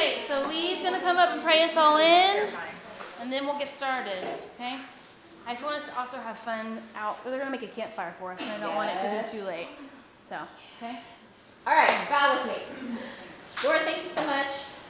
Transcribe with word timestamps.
Okay, 0.00 0.22
so 0.26 0.48
Lee's 0.48 0.82
gonna 0.82 1.02
come 1.02 1.18
up 1.18 1.28
and 1.28 1.42
pray 1.42 1.62
us 1.62 1.76
all 1.76 1.98
in, 1.98 2.48
and 3.20 3.30
then 3.30 3.44
we'll 3.44 3.58
get 3.58 3.74
started, 3.74 4.24
okay? 4.54 4.78
I 5.46 5.52
just 5.52 5.62
want 5.62 5.76
us 5.76 5.90
to 5.90 6.00
also 6.00 6.16
have 6.16 6.38
fun 6.38 6.80
out, 6.96 7.22
they're 7.22 7.38
gonna 7.38 7.50
make 7.50 7.64
a 7.64 7.66
campfire 7.66 8.14
for 8.18 8.32
us, 8.32 8.40
and 8.40 8.50
I 8.50 8.60
don't 8.60 8.76
want 8.76 8.88
it 8.88 8.94
to 8.94 9.30
be 9.30 9.38
too 9.38 9.44
late, 9.44 9.68
so, 10.26 10.38
okay? 10.78 11.00
All 11.66 11.74
right, 11.74 11.92
bow 12.08 12.32
with 12.32 12.46
me. 12.46 12.98
Lord, 13.62 13.80
thank 13.82 14.02
you 14.02 14.08
so 14.08 14.24
much 14.24 14.46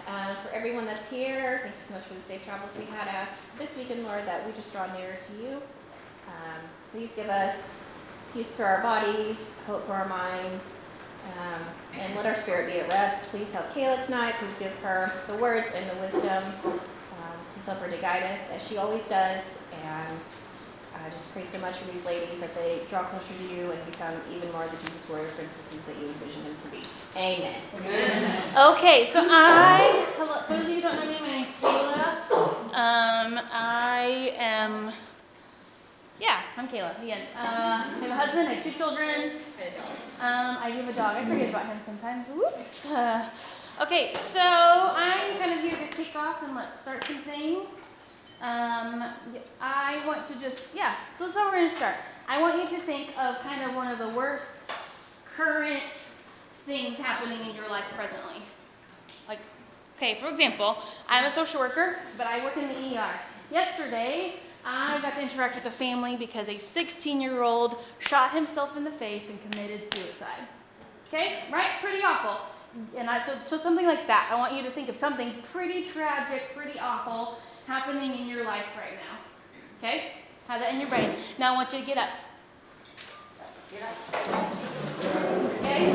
uh, 0.07 0.37
for 0.37 0.54
everyone 0.54 0.87
that's 0.87 1.11
here. 1.11 1.58
Thank 1.65 1.74
you 1.74 1.88
so 1.88 1.95
much 1.95 2.04
for 2.04 2.15
the 2.15 2.21
safe 2.21 2.45
travels 2.45 2.71
we 2.79 2.85
had 2.85 3.08
asked 3.08 3.40
this 3.58 3.77
weekend, 3.77 4.04
Lord, 4.04 4.24
that 4.27 4.47
we 4.47 4.53
just 4.53 4.72
draw 4.72 4.87
nearer 4.97 5.19
to 5.27 5.42
you. 5.42 5.56
Um, 6.29 6.61
please 6.92 7.11
give 7.17 7.29
us 7.29 7.74
peace 8.33 8.54
for 8.54 8.65
our 8.65 8.81
bodies, 8.81 9.54
hope 9.67 9.88
for 9.88 9.95
our 9.95 10.06
mind, 10.06 10.61
um, 11.38 11.62
and 11.99 12.15
let 12.15 12.26
our 12.26 12.37
spirit 12.37 12.72
be 12.72 12.81
at 12.81 12.92
rest. 12.92 13.28
Please 13.28 13.53
help 13.53 13.71
Kayla 13.72 14.04
tonight. 14.04 14.35
Please 14.38 14.58
give 14.58 14.72
her 14.78 15.13
the 15.26 15.37
words 15.37 15.69
and 15.74 15.88
the 15.90 15.96
wisdom. 16.02 16.45
Um, 16.64 17.36
please 17.55 17.66
help 17.66 17.78
her 17.80 17.91
to 17.91 17.96
guide 17.98 18.22
us 18.22 18.50
as 18.52 18.66
she 18.66 18.77
always 18.77 19.06
does. 19.09 19.42
And 19.82 20.19
I 20.95 21.08
just 21.10 21.32
pray 21.32 21.45
so 21.45 21.58
much 21.60 21.77
for 21.78 21.91
these 21.91 22.05
ladies 22.05 22.41
that 22.41 22.55
they 22.55 22.80
draw 22.91 23.05
closer 23.05 23.32
to 23.32 23.55
you 23.55 23.70
and 23.70 23.86
become 23.86 24.14
even 24.34 24.52
more 24.52 24.66
the 24.66 24.77
Jesus 24.77 25.08
warrior 25.08 25.28
princesses 25.28 25.80
that 25.84 25.96
you 25.98 26.08
envision 26.08 26.45
them 26.45 26.56
to 26.62 26.69
be. 26.70 26.82
Amen. 27.16 27.60
Okay, 28.56 29.08
so 29.10 29.27
I, 29.28 30.05
hello, 30.19 30.42
for 30.47 30.52
those 30.55 30.64
of 30.64 30.69
you 30.69 30.77
who 30.77 30.80
don't 30.83 30.97
know 30.97 31.06
me, 31.10 31.16
my 31.20 31.27
name's 31.27 31.47
Kayla. 31.60 32.30
Um, 32.72 33.41
I 33.50 34.34
am, 34.36 34.92
yeah, 36.20 36.42
I'm 36.56 36.69
Kayla, 36.69 36.98
end. 37.01 37.23
Uh, 37.34 37.38
I 37.38 37.98
have 38.01 38.10
a 38.10 38.15
husband, 38.15 38.48
I 38.48 38.55
have 38.55 38.65
two 38.65 38.73
children. 38.73 39.33
Um, 40.20 40.59
I 40.61 40.70
have 40.70 40.88
a 40.88 40.92
dog, 40.92 41.16
I 41.16 41.24
forget 41.24 41.48
about 41.48 41.66
him 41.66 41.78
sometimes, 41.84 42.27
whoops. 42.28 42.84
Uh, 42.87 43.28
okay, 43.80 44.12
so 44.15 44.41
I'm 44.41 45.38
kind 45.38 45.52
of 45.52 45.61
here 45.61 45.77
to 45.78 45.97
kick 45.97 46.14
off 46.14 46.42
and 46.42 46.55
let's 46.55 46.83
start 46.83 47.05
some 47.05 47.16
things. 47.16 47.69
Um, 48.42 49.03
I 49.61 50.03
want 50.06 50.27
to 50.28 50.34
just, 50.41 50.75
yeah, 50.75 50.97
so 51.19 51.25
that's 51.25 51.36
how 51.36 51.50
we're 51.50 51.56
gonna 51.56 51.77
start. 51.77 51.97
I 52.28 52.41
want 52.41 52.62
you 52.62 52.77
to 52.77 52.83
think 52.84 53.11
of 53.19 53.39
kind 53.41 53.62
of 53.69 53.75
one 53.75 53.89
of 53.89 53.98
the 53.98 54.09
worst 54.09 54.72
current 55.25 55.92
things 56.66 56.98
happening 56.98 57.48
in 57.48 57.56
your 57.56 57.69
life 57.70 57.84
presently. 57.97 58.42
Like, 59.27 59.41
okay, 59.97 60.19
for 60.20 60.28
example, 60.28 60.78
I'm 61.09 61.25
a 61.25 61.33
social 61.33 61.61
worker, 61.61 61.98
but 62.19 62.27
I 62.27 62.44
work 62.44 62.56
in 62.59 62.69
the 62.69 62.98
ER. 62.98 63.11
Yesterday, 63.50 64.34
I 64.64 65.00
got 65.00 65.14
to 65.14 65.22
interact 65.22 65.55
with 65.55 65.66
a 65.66 65.70
family 65.70 66.16
because 66.16 66.48
a 66.48 66.58
16 66.58 67.20
year 67.20 67.42
old 67.42 67.84
shot 67.98 68.33
himself 68.33 68.77
in 68.77 68.84
the 68.84 68.91
face 68.91 69.28
and 69.28 69.39
committed 69.50 69.83
suicide. 69.94 70.47
Okay, 71.08 71.44
right? 71.53 71.80
Pretty 71.80 72.03
awful. 72.03 72.47
And 72.97 73.11
I, 73.11 73.25
so, 73.27 73.34
so 73.47 73.58
something 73.58 73.86
like 73.86 74.06
that. 74.06 74.31
I 74.31 74.36
want 74.36 74.55
you 74.55 74.62
to 74.62 74.70
think 74.70 74.88
of 74.88 74.97
something 74.97 75.34
pretty 75.53 75.86
tragic, 75.88 76.55
pretty 76.55 76.78
awful 76.78 77.38
happening 77.66 78.16
in 78.16 78.28
your 78.28 78.44
life 78.44 78.66
right 78.77 78.94
now. 78.94 79.19
Okay? 79.78 80.12
Have 80.47 80.61
that 80.61 80.75
in 80.75 80.81
your 80.81 80.88
brain. 80.88 81.14
Now 81.38 81.53
I 81.53 81.56
want 81.56 81.72
you 81.72 81.81
to 81.81 81.86
get 81.86 81.98
up. 81.98 82.11
Get 83.70 83.83
up. 83.83 83.97
Okay? 85.61 85.92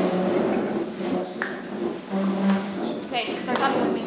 Okay, 3.06 3.42
start 3.42 3.58
talking 3.58 3.82
with 3.82 3.94
me. 3.94 4.02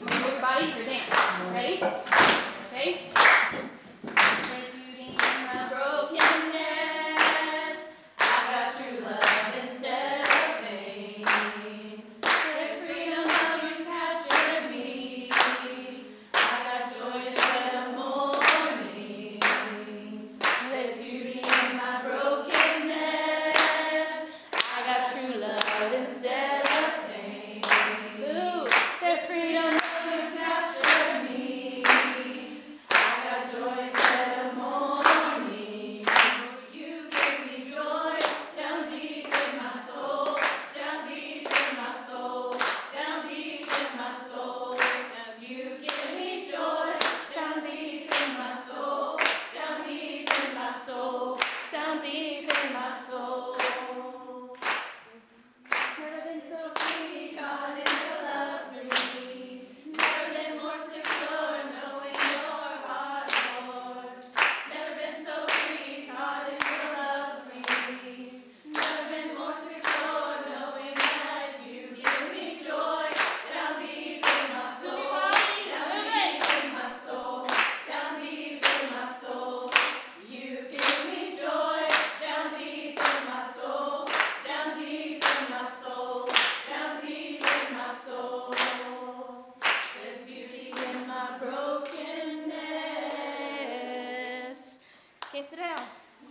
Move 0.00 0.32
your 0.32 0.40
body, 0.40 0.66
your 0.66 0.84
dance. 0.84 1.52
Ready? 1.52 1.82
Okay? 2.72 3.33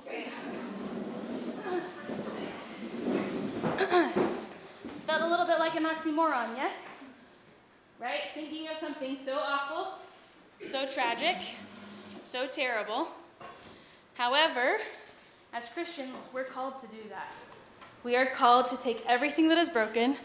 Felt 5.07 5.21
a 5.21 5.27
little 5.27 5.45
bit 5.45 5.59
like 5.59 5.75
an 5.75 5.85
oxymoron, 5.85 6.55
yes? 6.55 6.75
Right? 7.99 8.21
Thinking 8.33 8.67
of 8.67 8.77
something 8.77 9.17
so 9.23 9.37
awful, 9.37 9.99
so 10.71 10.85
tragic, 10.85 11.37
so 12.23 12.47
terrible. 12.47 13.07
However, 14.15 14.77
as 15.53 15.69
Christians, 15.69 16.17
we're 16.33 16.43
called 16.43 16.81
to 16.81 16.87
do 16.87 17.09
that. 17.09 17.31
We 18.03 18.15
are 18.15 18.25
called 18.25 18.67
to 18.69 18.77
take 18.77 19.03
everything 19.07 19.47
that 19.49 19.57
is 19.57 19.69
broken, 19.69 20.17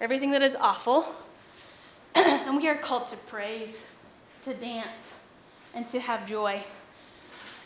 everything 0.00 0.30
that 0.32 0.42
is 0.42 0.54
awful, 0.54 1.14
and 2.14 2.56
we 2.56 2.68
are 2.68 2.76
called 2.76 3.06
to 3.08 3.16
praise, 3.16 3.86
to 4.44 4.54
dance, 4.54 5.16
and 5.74 5.88
to 5.88 6.00
have 6.00 6.28
joy. 6.28 6.64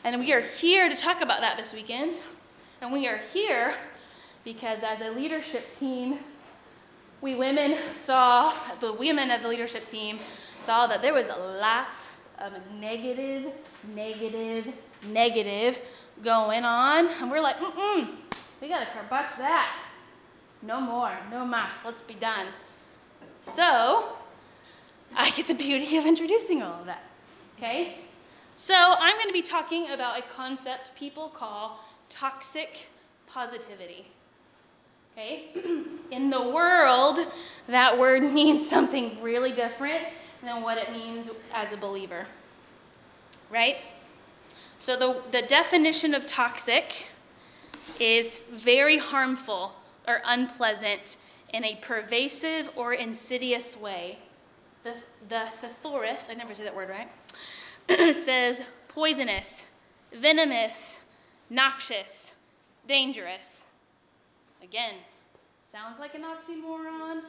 And 0.04 0.20
we 0.20 0.32
are 0.32 0.40
here 0.40 0.88
to 0.88 0.96
talk 0.96 1.20
about 1.20 1.40
that 1.40 1.56
this 1.56 1.74
weekend. 1.74 2.14
And 2.80 2.92
we 2.92 3.08
are 3.08 3.18
here 3.32 3.74
because, 4.44 4.82
as 4.82 5.00
a 5.00 5.10
leadership 5.10 5.76
team, 5.76 6.20
we 7.20 7.34
women 7.34 7.76
saw, 8.04 8.54
the 8.80 8.92
women 8.92 9.30
of 9.30 9.42
the 9.42 9.48
leadership 9.48 9.88
team 9.88 10.18
saw 10.60 10.86
that 10.86 11.02
there 11.02 11.12
was 11.12 11.28
a 11.28 11.36
lot 11.36 11.94
of 12.38 12.52
negative, 12.78 13.52
negative, 13.94 14.72
negative 15.08 15.80
going 16.22 16.64
on. 16.64 17.06
And 17.06 17.30
we're 17.30 17.40
like, 17.40 17.58
mm-mm, 17.58 18.08
we 18.60 18.68
gotta 18.68 18.86
botch 19.10 19.36
that. 19.38 19.82
No 20.62 20.80
more, 20.80 21.16
no 21.30 21.44
mas, 21.44 21.74
let's 21.84 22.02
be 22.04 22.14
done. 22.14 22.46
So, 23.40 24.16
I 25.16 25.30
get 25.30 25.48
the 25.48 25.54
beauty 25.54 25.96
of 25.96 26.06
introducing 26.06 26.62
all 26.62 26.80
of 26.80 26.86
that. 26.86 27.02
Okay? 27.56 27.98
So, 28.60 28.74
I'm 28.74 29.14
going 29.14 29.28
to 29.28 29.32
be 29.32 29.40
talking 29.40 29.90
about 29.90 30.18
a 30.18 30.22
concept 30.22 30.90
people 30.96 31.28
call 31.28 31.78
toxic 32.08 32.88
positivity. 33.28 34.08
Okay? 35.12 35.50
In 36.10 36.28
the 36.28 36.42
world, 36.42 37.20
that 37.68 37.96
word 37.96 38.24
means 38.32 38.68
something 38.68 39.22
really 39.22 39.52
different 39.52 40.02
than 40.42 40.62
what 40.62 40.76
it 40.76 40.90
means 40.90 41.30
as 41.54 41.70
a 41.70 41.76
believer. 41.76 42.26
Right? 43.48 43.76
So, 44.78 44.96
the, 44.96 45.22
the 45.30 45.46
definition 45.46 46.12
of 46.12 46.26
toxic 46.26 47.10
is 48.00 48.42
very 48.52 48.98
harmful 48.98 49.74
or 50.08 50.20
unpleasant 50.24 51.16
in 51.54 51.64
a 51.64 51.76
pervasive 51.76 52.70
or 52.74 52.92
insidious 52.92 53.76
way. 53.76 54.18
The, 54.82 54.94
the 55.28 55.44
thesaurus, 55.60 56.28
I 56.28 56.34
never 56.34 56.54
say 56.54 56.64
that 56.64 56.74
word 56.74 56.88
right, 56.88 57.08
says 58.12 58.62
poisonous, 58.88 59.66
venomous, 60.12 61.00
noxious, 61.48 62.32
dangerous. 62.86 63.64
Again, 64.62 64.94
sounds 65.60 65.98
like 65.98 66.14
an 66.14 66.22
oxymoron, 66.22 67.22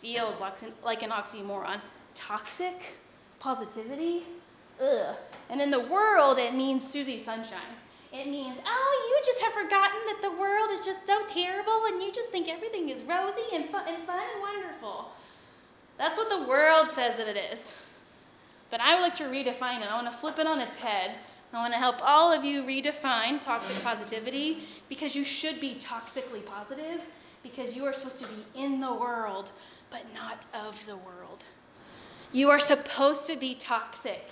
feels 0.00 0.40
like 0.40 1.02
an, 1.02 1.10
oxymoron. 1.10 1.80
toxic 2.14 2.98
positivity. 3.40 4.22
Ugh. 4.80 5.16
And 5.50 5.60
in 5.60 5.70
the 5.70 5.80
world, 5.80 6.38
it 6.38 6.54
means 6.54 6.86
Susie 6.86 7.18
Sunshine. 7.18 7.74
It 8.12 8.28
means, 8.28 8.58
oh, 8.64 9.08
you 9.10 9.26
just 9.26 9.40
have 9.40 9.52
forgotten 9.52 9.98
that 10.06 10.22
the 10.22 10.30
world 10.30 10.70
is 10.70 10.84
just 10.84 11.04
so 11.04 11.26
terrible 11.26 11.86
and 11.86 12.00
you 12.00 12.12
just 12.12 12.30
think 12.30 12.48
everything 12.48 12.88
is 12.88 13.02
rosy 13.02 13.42
and 13.52 13.68
fun 13.70 13.88
and, 13.88 14.04
fun 14.06 14.20
and 14.20 14.40
wonderful. 14.40 15.10
That's 15.98 16.16
what 16.16 16.28
the 16.28 16.46
world 16.46 16.88
says 16.88 17.16
that 17.16 17.26
it 17.26 17.36
is. 17.36 17.72
But 18.74 18.80
I 18.80 18.96
would 18.96 19.02
like 19.02 19.14
to 19.16 19.24
redefine 19.26 19.82
it. 19.82 19.88
I 19.88 19.94
want 19.94 20.10
to 20.10 20.18
flip 20.18 20.40
it 20.40 20.48
on 20.48 20.58
its 20.58 20.74
head. 20.74 21.12
I 21.52 21.58
want 21.58 21.72
to 21.74 21.78
help 21.78 21.98
all 22.02 22.32
of 22.32 22.44
you 22.44 22.64
redefine 22.64 23.40
toxic 23.40 23.80
positivity 23.84 24.64
because 24.88 25.14
you 25.14 25.22
should 25.22 25.60
be 25.60 25.76
toxically 25.76 26.44
positive 26.44 27.00
because 27.44 27.76
you 27.76 27.84
are 27.84 27.92
supposed 27.92 28.18
to 28.18 28.26
be 28.26 28.44
in 28.60 28.80
the 28.80 28.92
world, 28.92 29.52
but 29.90 30.02
not 30.12 30.46
of 30.52 30.76
the 30.86 30.96
world. 30.96 31.46
You 32.32 32.50
are 32.50 32.58
supposed 32.58 33.28
to 33.28 33.36
be 33.36 33.54
toxic 33.54 34.28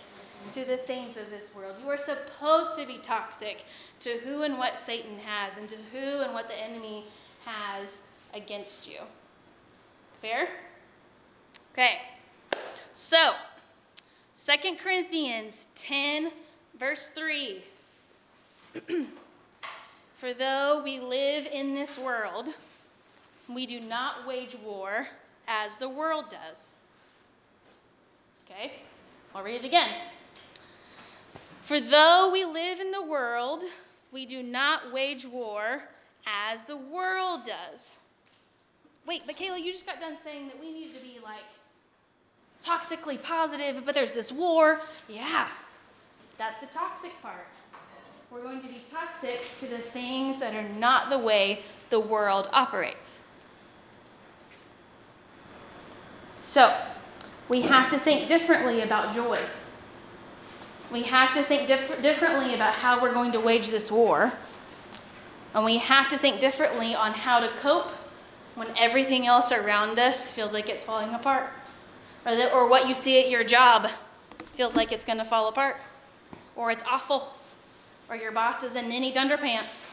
to 0.50 0.64
the 0.64 0.76
things 0.76 1.16
of 1.16 1.30
this 1.30 1.54
world. 1.54 1.76
You 1.80 1.88
are 1.90 1.96
supposed 1.96 2.74
to 2.80 2.84
be 2.84 2.98
toxic 2.98 3.64
to 4.00 4.18
who 4.24 4.42
and 4.42 4.58
what 4.58 4.76
Satan 4.76 5.20
has 5.20 5.56
and 5.56 5.68
to 5.68 5.76
who 5.92 6.20
and 6.20 6.34
what 6.34 6.48
the 6.48 6.60
enemy 6.60 7.04
has 7.44 8.00
against 8.34 8.90
you. 8.90 9.02
Fair? 10.20 10.48
Okay. 11.72 11.98
So, 12.92 13.34
Second 14.34 14.78
Corinthians 14.78 15.66
10, 15.74 16.32
verse 16.78 17.08
3. 17.10 17.62
For 20.16 20.32
though 20.32 20.82
we 20.82 21.00
live 21.00 21.46
in 21.46 21.74
this 21.74 21.98
world, 21.98 22.48
we 23.52 23.66
do 23.66 23.80
not 23.80 24.26
wage 24.26 24.56
war 24.64 25.08
as 25.46 25.76
the 25.76 25.88
world 25.88 26.26
does. 26.30 26.76
Okay? 28.44 28.72
I'll 29.34 29.42
read 29.42 29.56
it 29.56 29.64
again. 29.64 29.90
For 31.64 31.80
though 31.80 32.30
we 32.32 32.44
live 32.44 32.80
in 32.80 32.90
the 32.90 33.02
world, 33.02 33.64
we 34.12 34.26
do 34.26 34.42
not 34.42 34.92
wage 34.92 35.26
war 35.26 35.84
as 36.26 36.64
the 36.64 36.76
world 36.76 37.44
does. 37.44 37.98
Wait, 39.06 39.22
but 39.26 39.36
Kayla, 39.36 39.62
you 39.62 39.72
just 39.72 39.86
got 39.86 39.98
done 39.98 40.16
saying 40.16 40.48
that 40.48 40.60
we 40.60 40.72
need 40.72 40.94
to 40.94 41.00
be 41.00 41.18
like 41.22 41.44
toxically 42.64 43.22
positive, 43.22 43.84
but 43.84 43.94
there's 43.94 44.14
this 44.14 44.32
war. 44.32 44.80
Yeah, 45.08 45.48
that's 46.38 46.60
the 46.60 46.66
toxic 46.66 47.12
part. 47.22 47.46
We're 48.30 48.42
going 48.42 48.62
to 48.62 48.68
be 48.68 48.82
toxic 48.90 49.42
to 49.60 49.66
the 49.66 49.78
things 49.78 50.40
that 50.40 50.54
are 50.54 50.68
not 50.68 51.10
the 51.10 51.18
way 51.18 51.62
the 51.90 52.00
world 52.00 52.48
operates. 52.52 53.22
So, 56.42 56.74
we 57.48 57.62
have 57.62 57.90
to 57.90 57.98
think 57.98 58.28
differently 58.28 58.80
about 58.80 59.14
joy. 59.14 59.38
We 60.90 61.02
have 61.02 61.34
to 61.34 61.42
think 61.42 61.66
diff- 61.68 62.00
differently 62.00 62.54
about 62.54 62.74
how 62.74 63.02
we're 63.02 63.12
going 63.12 63.32
to 63.32 63.40
wage 63.40 63.68
this 63.68 63.90
war. 63.90 64.32
And 65.54 65.64
we 65.64 65.78
have 65.78 66.08
to 66.10 66.18
think 66.18 66.40
differently 66.40 66.94
on 66.94 67.12
how 67.12 67.40
to 67.40 67.48
cope 67.60 67.90
when 68.54 68.68
everything 68.78 69.26
else 69.26 69.52
around 69.52 69.98
us 69.98 70.32
feels 70.32 70.52
like 70.52 70.68
it's 70.68 70.84
falling 70.84 71.14
apart. 71.14 71.50
Or, 72.24 72.36
that, 72.36 72.52
or 72.52 72.68
what 72.68 72.88
you 72.88 72.94
see 72.94 73.20
at 73.20 73.28
your 73.28 73.44
job 73.44 73.90
feels 74.54 74.76
like 74.76 74.92
it's 74.92 75.04
going 75.04 75.18
to 75.18 75.24
fall 75.24 75.48
apart. 75.48 75.76
Or 76.54 76.70
it's 76.70 76.84
awful. 76.88 77.34
Or 78.08 78.16
your 78.16 78.32
boss 78.32 78.62
is 78.62 78.76
in 78.76 78.88
ninny 78.88 79.12
dunderpants. 79.12 79.88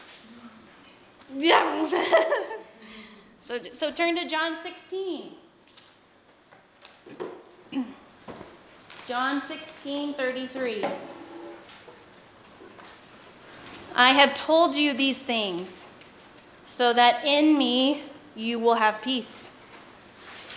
Yeah. 1.34 1.88
so, 3.42 3.58
so 3.72 3.90
turn 3.90 4.16
to 4.16 4.28
John 4.28 4.56
16. 4.56 5.32
John 9.08 9.42
16, 9.42 10.14
33. 10.14 10.84
I 13.94 14.12
have 14.12 14.34
told 14.34 14.74
you 14.76 14.94
these 14.94 15.18
things 15.18 15.88
so 16.68 16.92
that 16.92 17.24
in 17.24 17.58
me 17.58 18.02
you 18.36 18.58
will 18.58 18.74
have 18.74 19.02
peace. 19.02 19.49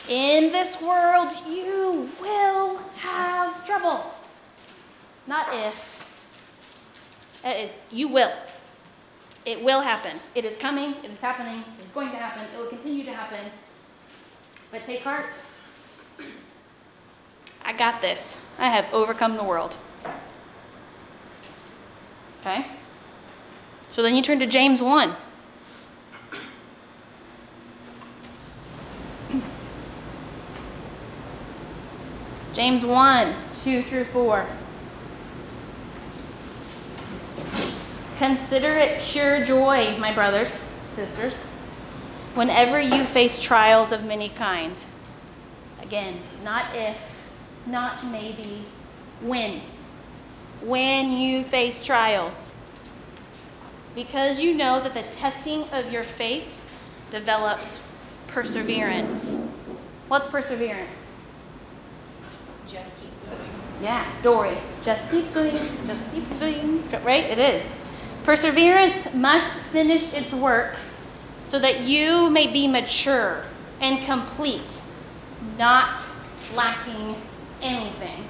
In 0.09 0.51
this 0.51 0.81
world 0.81 1.31
you 1.47 2.09
will 2.19 2.77
have 2.97 3.65
trouble. 3.65 4.13
Not 5.27 5.47
if. 5.53 6.05
It 7.44 7.69
is, 7.69 7.71
you 7.89 8.07
will. 8.07 8.31
It 9.45 9.61
will 9.61 9.81
happen. 9.81 10.17
It 10.35 10.45
is 10.45 10.57
coming. 10.57 10.95
It 11.03 11.11
is 11.11 11.19
happening. 11.19 11.63
It's 11.79 11.91
going 11.94 12.11
to 12.11 12.17
happen. 12.17 12.44
It 12.53 12.57
will 12.57 12.67
continue 12.67 13.03
to 13.05 13.13
happen. 13.13 13.51
But 14.71 14.85
take 14.85 15.01
heart. 15.01 15.33
I 17.63 17.73
got 17.73 18.01
this. 18.01 18.39
I 18.57 18.69
have 18.69 18.94
overcome 18.94 19.38
the 19.38 19.44
world. 19.44 19.77
Okay? 22.41 22.67
So 23.89 24.01
then 24.01 24.15
you 24.15 24.21
turn 24.21 24.39
to 24.39 24.47
James 24.47 24.81
1. 24.81 25.15
James 32.53 32.85
1, 32.85 33.35
2 33.63 33.81
through 33.81 34.05
4. 34.05 34.47
Consider 38.19 38.77
it 38.77 39.01
pure 39.01 39.44
joy, 39.44 39.97
my 39.97 40.13
brothers, 40.13 40.63
sisters, 40.95 41.33
whenever 42.35 42.79
you 42.79 43.05
face 43.05 43.39
trials 43.39 43.91
of 43.91 44.03
many 44.03 44.29
kind. 44.29 44.75
Again, 45.81 46.19
not 46.44 46.75
if, 46.75 46.95
not 47.65 48.05
maybe, 48.05 48.65
when. 49.19 49.61
When 50.61 51.11
you 51.11 51.44
face 51.45 51.83
trials. 51.83 52.53
Because 53.95 54.39
you 54.39 54.53
know 54.53 54.79
that 54.79 54.94
the 54.94 55.03
testing 55.03 55.63
of 55.69 55.91
your 55.91 56.03
faith 56.03 56.47
develops 57.09 57.79
perseverance. 58.27 59.35
What's 60.07 60.27
perseverance? 60.27 61.02
Just 62.73 62.97
keep 62.97 63.11
moving. 63.29 63.51
Yeah, 63.81 64.11
Dory. 64.23 64.57
Just 64.83 65.09
keep 65.11 65.27
swimming, 65.27 65.77
just 65.85 66.11
keep 66.11 66.25
swimming. 66.37 66.89
Right? 67.03 67.25
It 67.25 67.39
is. 67.39 67.73
Perseverance 68.23 69.13
must 69.13 69.59
finish 69.65 70.13
its 70.13 70.31
work 70.33 70.75
so 71.45 71.59
that 71.59 71.81
you 71.81 72.29
may 72.29 72.47
be 72.47 72.67
mature 72.67 73.43
and 73.79 74.03
complete, 74.03 74.81
not 75.57 76.01
lacking 76.55 77.15
anything. 77.61 78.25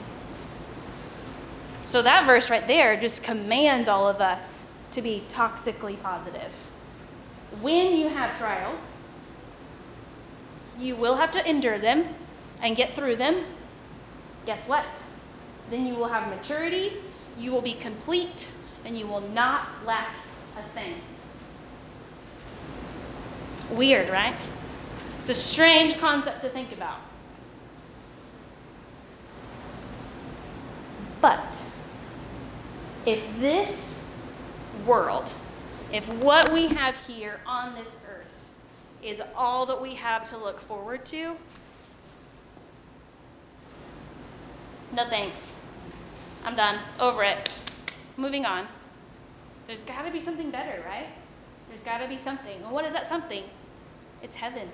So 1.84 2.02
that 2.02 2.26
verse 2.26 2.50
right 2.50 2.68
there 2.68 3.00
just 3.00 3.24
commands 3.24 3.88
all 3.88 4.08
of 4.10 4.20
us 4.20 4.66
to 4.94 5.02
be 5.02 5.24
toxically 5.30 6.02
positive. 6.02 6.52
When 7.62 7.96
you 7.96 8.10
have 8.10 8.38
trials, 8.38 8.96
you 10.80 10.96
will 10.96 11.16
have 11.18 11.32
to 11.32 11.50
endure 11.50 11.78
them 11.78 12.16
and 12.62 12.76
get 12.76 12.94
through 12.94 13.18
them. 13.18 13.44
Guess 14.46 14.68
what? 14.68 14.86
Then 15.70 15.86
you 15.86 15.96
will 15.96 16.10
have 16.10 16.28
maturity, 16.30 16.94
you 17.38 17.52
will 17.52 17.62
be 17.62 17.74
complete, 17.74 18.52
and 18.86 18.98
you 18.98 19.08
will 19.08 19.22
not 19.22 19.68
lack 19.86 20.16
a 20.58 20.64
thing. 20.74 20.96
Weird, 23.72 24.10
right? 24.10 24.36
It's 25.22 25.30
a 25.30 25.36
strange 25.36 25.98
concept 25.98 26.42
to 26.42 26.50
think 26.50 26.74
about. 26.74 27.00
But 31.22 31.58
if 33.06 33.26
this 33.40 34.02
world, 34.86 35.34
if 35.94 36.08
what 36.16 36.52
we 36.52 36.68
have 36.68 36.98
here 37.08 37.40
on 37.48 37.74
this 37.76 37.96
earth 38.10 38.28
is 39.02 39.22
all 39.36 39.66
that 39.68 39.82
we 39.82 39.96
have 39.96 40.26
to 40.26 40.38
look 40.38 40.60
forward 40.60 41.06
to, 41.06 41.38
no 44.94 45.10
thanks. 45.10 45.54
I'm 46.44 46.56
done. 46.56 46.80
Over 47.00 47.24
it. 47.24 47.52
Moving 48.18 48.46
on. 48.46 48.68
There's 49.68 49.82
got 49.82 50.06
to 50.06 50.12
be 50.12 50.20
something 50.20 50.52
better, 50.52 50.84
right? 50.86 51.08
There's 51.70 51.82
got 51.84 52.00
to 52.00 52.08
be 52.08 52.18
something. 52.18 52.62
And 52.62 52.72
what 52.72 52.86
is 52.86 52.94
that 52.94 53.08
something? 53.08 53.44
It's 54.22 54.36
heaven. 54.36 54.70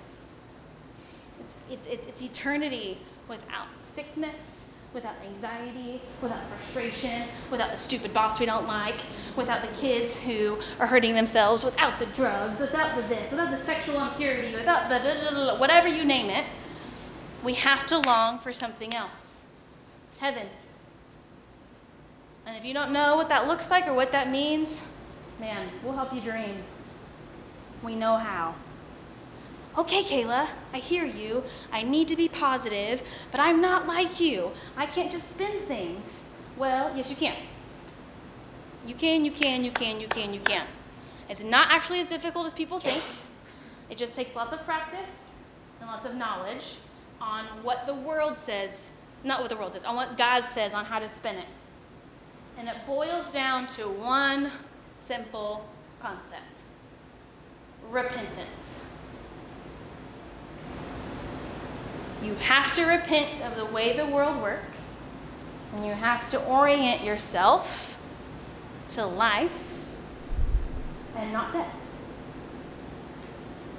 It's, 1.39 1.55
it's, 1.69 1.87
it's, 1.87 2.07
it's 2.07 2.21
eternity 2.21 2.97
without 3.27 3.67
sickness, 3.95 4.67
without 4.93 5.15
anxiety, 5.23 6.01
without 6.21 6.41
frustration, 6.49 7.27
without 7.51 7.71
the 7.71 7.77
stupid 7.77 8.13
boss 8.13 8.39
we 8.39 8.45
don't 8.45 8.67
like, 8.67 9.01
without 9.35 9.61
the 9.61 9.79
kids 9.79 10.17
who 10.17 10.57
are 10.79 10.87
hurting 10.87 11.13
themselves, 11.13 11.63
without 11.63 11.99
the 11.99 12.07
drugs, 12.07 12.59
without 12.59 12.95
the 12.95 13.03
this, 13.03 13.31
without 13.31 13.51
the 13.51 13.57
sexual 13.57 14.01
impurity, 14.01 14.55
without 14.55 14.89
the 14.89 15.55
whatever 15.55 15.87
you 15.87 16.03
name 16.03 16.29
it. 16.29 16.45
We 17.43 17.53
have 17.53 17.85
to 17.85 17.99
long 17.99 18.39
for 18.39 18.51
something 18.51 18.93
else. 18.93 19.28
Heaven. 20.19 20.47
And 22.45 22.57
if 22.57 22.65
you 22.65 22.73
don't 22.73 22.91
know 22.91 23.15
what 23.15 23.29
that 23.29 23.47
looks 23.47 23.69
like 23.69 23.87
or 23.87 23.93
what 23.93 24.11
that 24.11 24.29
means, 24.29 24.81
man, 25.39 25.69
we'll 25.83 25.93
help 25.93 26.13
you 26.13 26.21
dream. 26.21 26.63
We 27.83 27.95
know 27.95 28.17
how. 28.17 28.55
Okay, 29.77 30.03
Kayla, 30.03 30.47
I 30.73 30.79
hear 30.79 31.05
you. 31.05 31.43
I 31.71 31.83
need 31.83 32.07
to 32.09 32.15
be 32.15 32.27
positive, 32.27 33.01
but 33.31 33.39
I'm 33.39 33.61
not 33.61 33.87
like 33.87 34.19
you. 34.19 34.51
I 34.75 34.85
can't 34.85 35.11
just 35.11 35.29
spin 35.29 35.61
things. 35.67 36.25
Well, 36.57 36.95
yes, 36.97 37.09
you 37.09 37.15
can. 37.15 37.37
You 38.85 38.95
can, 38.95 39.23
you 39.23 39.31
can, 39.31 39.63
you 39.63 39.71
can, 39.71 39.99
you 39.99 40.07
can, 40.07 40.33
you 40.33 40.39
can. 40.41 40.65
It's 41.29 41.43
not 41.43 41.67
actually 41.69 41.99
as 42.01 42.07
difficult 42.07 42.47
as 42.47 42.53
people 42.53 42.79
think. 42.79 43.03
It 43.89 43.97
just 43.97 44.15
takes 44.15 44.35
lots 44.35 44.51
of 44.51 44.65
practice 44.65 45.35
and 45.79 45.89
lots 45.89 46.05
of 46.05 46.15
knowledge 46.15 46.75
on 47.21 47.45
what 47.63 47.85
the 47.85 47.93
world 47.93 48.37
says, 48.37 48.89
not 49.23 49.41
what 49.41 49.49
the 49.49 49.55
world 49.55 49.73
says, 49.73 49.83
on 49.83 49.95
what 49.95 50.17
God 50.17 50.45
says 50.45 50.73
on 50.73 50.85
how 50.85 50.99
to 50.99 51.09
spin 51.09 51.35
it. 51.35 51.47
And 52.57 52.67
it 52.67 52.75
boils 52.85 53.31
down 53.31 53.67
to 53.67 53.83
one 53.83 54.51
simple 54.93 55.67
concept 55.99 56.43
repentance. 57.89 58.81
You 62.23 62.35
have 62.35 62.73
to 62.75 62.85
repent 62.85 63.41
of 63.41 63.55
the 63.55 63.65
way 63.65 63.95
the 63.95 64.05
world 64.05 64.41
works, 64.41 65.01
and 65.73 65.85
you 65.85 65.93
have 65.93 66.29
to 66.31 66.43
orient 66.45 67.03
yourself 67.03 67.97
to 68.89 69.05
life 69.05 69.51
and 71.15 71.31
not 71.31 71.53
death. 71.53 71.75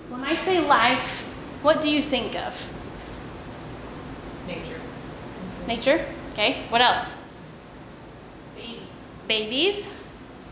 When 0.09 0.25
I 0.25 0.43
say 0.45 0.61
life, 0.61 1.23
what 1.63 1.81
do 1.81 1.89
you 1.89 2.03
think 2.03 2.35
of? 2.35 2.71
Nature. 4.47 4.81
Nature? 5.71 6.05
Okay, 6.33 6.65
what 6.69 6.81
else? 6.81 7.15
Babies. 8.57 8.81
Babies, 9.29 9.95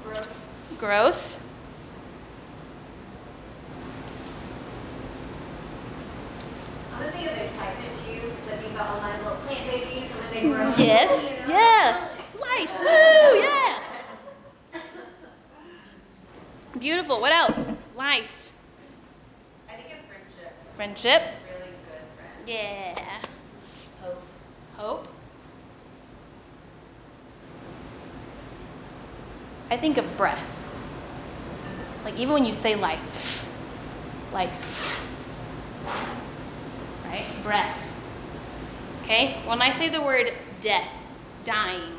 Growth. 0.04 0.28
growth, 0.78 1.38
I 6.94 7.00
was 7.02 7.10
thinking 7.10 7.28
of 7.30 7.36
excitement 7.38 7.94
too, 8.06 8.30
because 8.30 8.52
I 8.52 8.56
think 8.62 8.72
about 8.74 8.90
all 8.90 9.00
my 9.00 9.16
little 9.18 9.36
plant 9.38 9.70
babies 9.70 10.10
and 10.10 10.20
when 10.20 10.34
they 10.34 10.40
grow. 10.56 10.74
Yes, 10.86 11.34
you 11.40 11.40
know? 11.48 11.54
yeah. 11.54 12.08
life, 12.40 12.78
woo, 12.78 13.40
yeah. 13.40 14.80
Beautiful, 16.78 17.20
what 17.20 17.32
else? 17.32 17.66
Life, 17.96 18.52
I 19.68 19.72
think 19.74 19.88
of 19.98 20.06
friendship. 20.06 20.52
friendship, 20.76 21.22
Really 21.48 21.70
good 21.70 22.06
friends. 22.16 22.46
yeah. 22.48 22.94
Hope. 24.00 24.22
Hope. 24.78 25.06
I 29.70 29.76
think 29.76 29.98
of 29.98 30.16
breath. 30.16 30.40
Like 32.04 32.16
even 32.16 32.32
when 32.32 32.44
you 32.46 32.54
say 32.54 32.74
life, 32.74 33.46
like, 34.32 34.50
right? 37.04 37.26
Breath. 37.42 37.76
Okay? 39.02 39.34
When 39.44 39.60
I 39.60 39.70
say 39.70 39.88
the 39.88 40.00
word 40.00 40.32
death, 40.60 40.90
dying, 41.44 41.98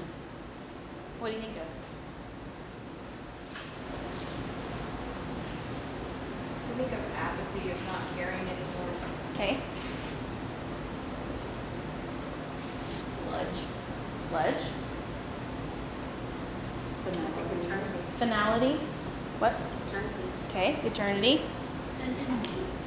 what 1.20 1.30
do 1.30 1.36
you 1.36 1.42
think 1.42 1.58
of? 1.58 1.64
I 6.70 6.78
think 6.78 6.92
of 6.92 7.00
apathy, 7.16 7.72
of 7.72 7.86
not 7.86 8.02
caring 8.16 8.40
anymore. 8.40 8.90
Okay? 9.36 9.58
Sludge. 13.04 13.48
Sludge. 14.30 14.64
I 17.06 17.12
think 17.12 17.64
eternity. 17.64 18.00
Finality. 18.50 18.80
What? 19.38 19.54
Eternity. 19.86 20.24
Okay. 20.50 20.76
Eternity. 20.84 21.42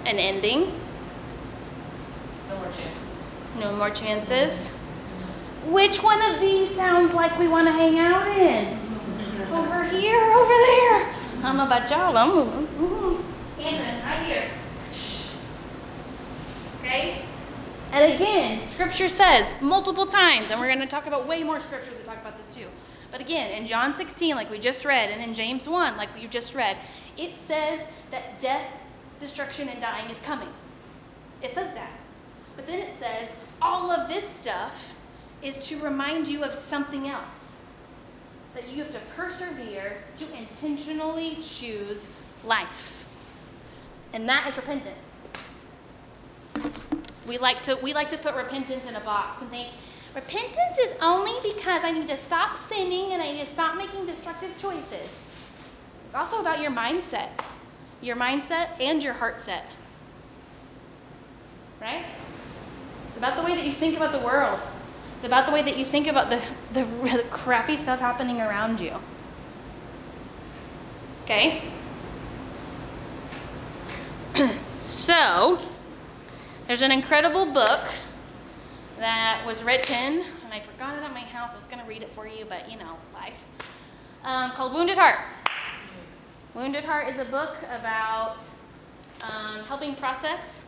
An 0.04 0.18
ending. 0.18 0.72
No 2.48 2.56
more 2.56 2.66
chances. 2.66 3.60
No 3.60 3.76
more 3.76 3.90
chances. 3.90 4.70
Which 5.66 6.02
one 6.02 6.20
of 6.20 6.40
these 6.40 6.74
sounds 6.74 7.14
like 7.14 7.38
we 7.38 7.46
want 7.46 7.68
to 7.68 7.72
hang 7.72 7.96
out 7.96 8.26
in? 8.26 8.76
Over 9.52 9.84
here, 9.84 10.32
over 10.32 10.48
there. 10.48 11.14
I 11.38 11.42
don't 11.42 11.56
know 11.58 11.66
about 11.66 11.90
y'all. 11.90 12.16
I'm 12.16 12.28
moving. 12.28 12.66
Mm-hmm. 12.66 13.60
Camden, 13.60 14.04
right 14.04 14.26
here. 14.26 14.50
Okay? 16.80 17.22
And 17.92 18.14
again, 18.14 18.64
scripture 18.64 19.08
says 19.08 19.52
multiple 19.60 20.06
times, 20.06 20.50
and 20.50 20.58
we're 20.58 20.68
going 20.68 20.80
to 20.80 20.86
talk 20.86 21.06
about 21.06 21.28
way 21.28 21.44
more 21.44 21.60
scriptures 21.60 21.98
to 21.98 22.04
talk 22.04 22.16
about 22.16 22.38
this 22.38 22.54
too. 22.54 22.66
But 23.12 23.20
again, 23.20 23.52
in 23.52 23.66
John 23.66 23.94
16, 23.94 24.34
like 24.34 24.50
we 24.50 24.58
just 24.58 24.86
read, 24.86 25.10
and 25.10 25.22
in 25.22 25.34
James 25.34 25.68
1, 25.68 25.98
like 25.98 26.12
we 26.14 26.26
just 26.26 26.54
read, 26.54 26.78
it 27.18 27.36
says 27.36 27.86
that 28.10 28.40
death, 28.40 28.66
destruction, 29.20 29.68
and 29.68 29.80
dying 29.80 30.10
is 30.10 30.18
coming. 30.20 30.48
It 31.42 31.54
says 31.54 31.74
that. 31.74 31.92
But 32.56 32.66
then 32.66 32.78
it 32.78 32.94
says 32.94 33.36
all 33.60 33.90
of 33.90 34.08
this 34.08 34.26
stuff 34.26 34.96
is 35.42 35.58
to 35.68 35.78
remind 35.78 36.26
you 36.26 36.42
of 36.42 36.54
something 36.54 37.06
else. 37.06 37.64
That 38.54 38.68
you 38.68 38.82
have 38.82 38.90
to 38.90 39.00
persevere 39.14 39.98
to 40.16 40.36
intentionally 40.36 41.36
choose 41.42 42.08
life. 42.44 43.04
And 44.14 44.28
that 44.28 44.46
is 44.48 44.56
repentance. 44.56 45.16
We 47.26 47.38
like 47.38 47.62
to 47.62 47.76
we 47.76 47.94
like 47.94 48.08
to 48.10 48.18
put 48.18 48.34
repentance 48.34 48.86
in 48.86 48.96
a 48.96 49.00
box 49.00 49.40
and 49.40 49.50
think 49.50 49.72
repentance 50.14 50.78
is 50.78 50.92
only 51.00 51.32
because 51.42 51.84
I 51.84 51.90
need 51.90 52.08
to 52.08 52.18
stop 52.18 52.58
sinning 52.68 53.12
and 53.12 53.22
I 53.22 53.32
need 53.32 53.40
to 53.40 53.46
stop 53.46 53.76
making 53.76 54.06
destructive 54.06 54.56
choices. 54.58 55.24
It's 56.06 56.14
also 56.14 56.40
about 56.40 56.60
your 56.60 56.70
mindset. 56.70 57.28
Your 58.00 58.16
mindset 58.16 58.80
and 58.80 59.02
your 59.02 59.14
heart 59.14 59.40
set. 59.40 59.64
Right? 61.80 62.04
It's 63.08 63.16
about 63.16 63.36
the 63.36 63.42
way 63.42 63.54
that 63.54 63.64
you 63.64 63.72
think 63.72 63.96
about 63.96 64.12
the 64.12 64.18
world. 64.18 64.60
It's 65.16 65.24
about 65.24 65.46
the 65.46 65.52
way 65.52 65.62
that 65.62 65.76
you 65.76 65.84
think 65.84 66.06
about 66.06 66.30
the, 66.30 66.42
the, 66.72 66.84
the 67.02 67.24
crappy 67.30 67.76
stuff 67.76 68.00
happening 68.00 68.40
around 68.40 68.80
you. 68.80 68.94
Okay? 71.22 71.62
so, 74.78 75.58
there's 76.66 76.82
an 76.82 76.90
incredible 76.90 77.52
book 77.52 77.88
that 79.02 79.44
was 79.44 79.64
written, 79.64 80.22
and 80.44 80.52
I 80.52 80.60
forgot 80.60 80.96
it 80.96 81.02
at 81.02 81.12
my 81.12 81.20
house. 81.20 81.50
I 81.52 81.56
was 81.56 81.64
going 81.64 81.80
to 81.80 81.88
read 81.88 82.02
it 82.02 82.12
for 82.14 82.24
you, 82.24 82.44
but 82.48 82.70
you 82.70 82.78
know, 82.78 82.96
life. 83.12 83.44
Um, 84.22 84.52
called 84.52 84.72
Wounded 84.74 84.96
Heart. 84.96 85.18
Wounded 86.54 86.84
Heart 86.84 87.08
is 87.08 87.18
a 87.18 87.24
book 87.24 87.56
about 87.64 88.36
um, 89.20 89.64
helping 89.64 89.96
process 89.96 90.62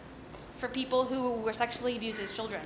for 0.58 0.66
people 0.66 1.04
who 1.04 1.30
were 1.30 1.52
sexually 1.52 1.96
abused 1.96 2.18
as 2.18 2.34
children. 2.34 2.60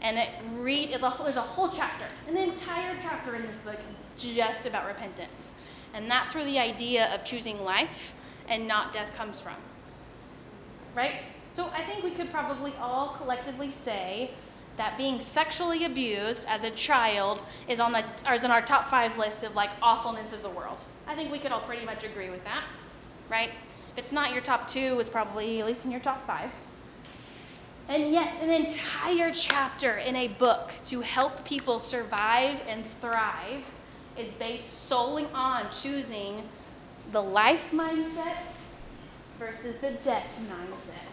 And 0.00 0.16
it 0.16 0.30
read 0.54 0.92
it, 0.92 1.02
there's 1.02 1.36
a 1.36 1.42
whole 1.42 1.68
chapter, 1.68 2.06
an 2.26 2.38
entire 2.38 2.96
chapter 3.02 3.34
in 3.34 3.42
this 3.42 3.58
book 3.58 3.78
just 4.16 4.64
about 4.64 4.86
repentance. 4.86 5.52
And 5.92 6.10
that's 6.10 6.34
where 6.34 6.44
the 6.44 6.58
idea 6.58 7.14
of 7.14 7.22
choosing 7.22 7.62
life 7.62 8.14
and 8.48 8.66
not 8.66 8.94
death 8.94 9.12
comes 9.14 9.42
from. 9.42 9.56
Right? 10.94 11.20
So 11.52 11.66
I 11.66 11.84
think 11.84 12.02
we 12.02 12.12
could 12.12 12.30
probably 12.30 12.72
all 12.80 13.14
collectively 13.18 13.70
say 13.70 14.30
that 14.76 14.98
being 14.98 15.20
sexually 15.20 15.84
abused 15.84 16.44
as 16.48 16.64
a 16.64 16.70
child 16.70 17.42
is 17.68 17.80
on 17.80 17.92
the 17.92 18.04
or 18.26 18.34
is 18.34 18.44
on 18.44 18.50
our 18.50 18.62
top 18.62 18.90
five 18.90 19.16
list 19.18 19.42
of 19.42 19.54
like 19.54 19.70
awfulness 19.80 20.32
of 20.32 20.42
the 20.42 20.50
world. 20.50 20.78
I 21.06 21.14
think 21.14 21.30
we 21.30 21.38
could 21.38 21.52
all 21.52 21.60
pretty 21.60 21.84
much 21.84 22.04
agree 22.04 22.30
with 22.30 22.44
that, 22.44 22.64
right? 23.30 23.50
If 23.92 23.98
it's 23.98 24.12
not 24.12 24.32
your 24.32 24.40
top 24.40 24.66
two, 24.66 24.98
it's 24.98 25.08
probably 25.08 25.60
at 25.60 25.66
least 25.66 25.84
in 25.84 25.90
your 25.90 26.00
top 26.00 26.26
five. 26.26 26.50
And 27.88 28.12
yet, 28.12 28.40
an 28.40 28.50
entire 28.50 29.30
chapter 29.30 29.98
in 29.98 30.16
a 30.16 30.28
book 30.28 30.72
to 30.86 31.02
help 31.02 31.44
people 31.44 31.78
survive 31.78 32.58
and 32.66 32.84
thrive 33.00 33.70
is 34.16 34.32
based 34.32 34.86
solely 34.88 35.26
on 35.34 35.70
choosing 35.70 36.48
the 37.12 37.20
life 37.20 37.70
mindset 37.72 38.46
versus 39.38 39.76
the 39.80 39.90
death 40.02 40.26
mindset. 40.50 41.03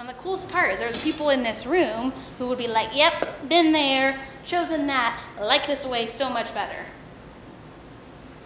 And 0.00 0.08
the 0.08 0.14
coolest 0.14 0.48
part 0.48 0.72
is 0.72 0.80
there's 0.80 0.98
people 1.02 1.28
in 1.28 1.42
this 1.42 1.66
room 1.66 2.14
who 2.38 2.48
would 2.48 2.56
be 2.56 2.66
like, 2.66 2.96
yep, 2.96 3.46
been 3.50 3.70
there, 3.70 4.18
chosen 4.46 4.86
that, 4.86 5.22
like 5.38 5.66
this 5.66 5.84
way 5.84 6.06
so 6.06 6.30
much 6.30 6.54
better. 6.54 6.86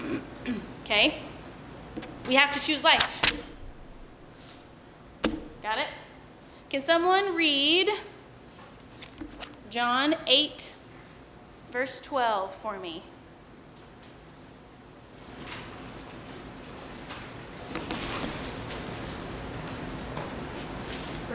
okay? 0.83 1.21
We 2.27 2.35
have 2.35 2.53
to 2.55 2.61
choose 2.61 2.83
life. 2.83 3.23
Got 5.63 5.79
it? 5.79 5.87
Can 6.71 6.81
someone 6.81 7.37
read 7.37 7.89
John 9.71 10.17
8, 10.27 10.75
verse 11.71 12.01
12 12.01 12.53
for 12.53 12.81
me? 12.81 13.05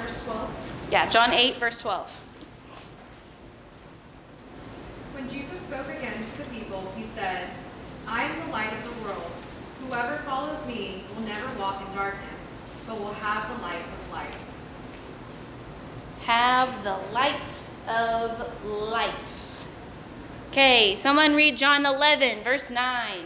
Verse 0.09 0.23
12. 0.23 0.49
Yeah, 0.91 1.09
John 1.09 1.33
8, 1.33 1.57
verse 1.57 1.77
12. 1.77 2.21
When 5.13 5.29
Jesus 5.29 5.59
spoke 5.61 5.87
again 5.87 6.23
to 6.23 6.43
the 6.43 6.49
people, 6.49 6.91
he 6.95 7.03
said, 7.03 7.51
I 8.07 8.23
am 8.23 8.47
the 8.47 8.51
light 8.51 8.73
of 8.73 8.83
the 8.85 9.03
world. 9.03 9.31
Whoever 9.87 10.17
follows 10.23 10.65
me 10.65 11.03
will 11.15 11.23
never 11.23 11.59
walk 11.59 11.87
in 11.87 11.95
darkness, 11.95 12.41
but 12.87 12.99
will 12.99 13.13
have 13.13 13.55
the 13.55 13.61
light 13.61 13.75
of 13.75 14.11
life. 14.11 14.35
Have 16.21 16.83
the 16.83 16.97
light 17.13 17.53
of 17.87 18.65
life. 18.65 19.67
Okay, 20.49 20.95
someone 20.95 21.35
read 21.35 21.55
John 21.55 21.85
11, 21.85 22.43
verse 22.43 22.71
9. 22.71 23.25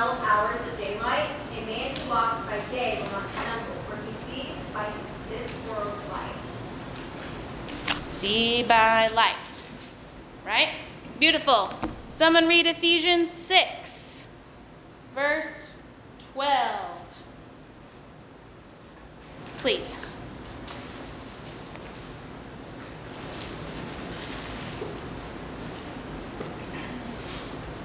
12 0.00 0.18
hours 0.22 0.66
of 0.66 0.78
daylight, 0.78 1.28
a 1.52 1.66
man 1.66 1.94
who 1.94 2.08
walks 2.08 2.46
by 2.46 2.58
day 2.74 2.98
will 3.02 3.10
not 3.10 3.28
stumble, 3.32 3.74
for 3.86 3.96
he 3.96 4.12
sees 4.32 4.56
by 4.72 4.90
this 5.28 5.52
world's 5.68 6.00
light. 6.08 7.98
See 7.98 8.62
by 8.62 9.08
light. 9.08 9.62
Right? 10.42 10.70
Beautiful. 11.18 11.74
Someone 12.06 12.48
read 12.48 12.66
Ephesians 12.66 13.30
6, 13.30 14.26
verse 15.14 15.72
12. 16.32 17.26
Please. 19.58 19.98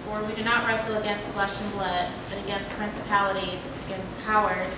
For 0.06 0.24
we 0.24 0.36
do 0.36 0.44
not 0.44 0.68
wrestle 0.68 0.98
against 0.98 1.28
flesh 1.30 1.54
and 1.62 1.72
blood, 1.74 2.10
but 2.30 2.38
against 2.44 2.70
principalities, 2.72 3.60
against 3.88 4.10
powers, 4.26 4.74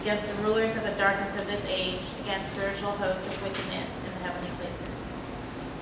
against 0.00 0.26
the 0.26 0.34
rulers 0.42 0.76
of 0.76 0.82
the 0.82 0.92
darkness 0.92 1.40
of 1.40 1.46
this 1.46 1.64
age, 1.68 2.00
against 2.22 2.52
spiritual 2.52 2.90
hosts 2.92 3.26
of 3.26 3.42
wickedness 3.42 3.88
in 4.04 4.12
the 4.12 4.28
heavenly 4.28 4.50
places. 4.56 4.94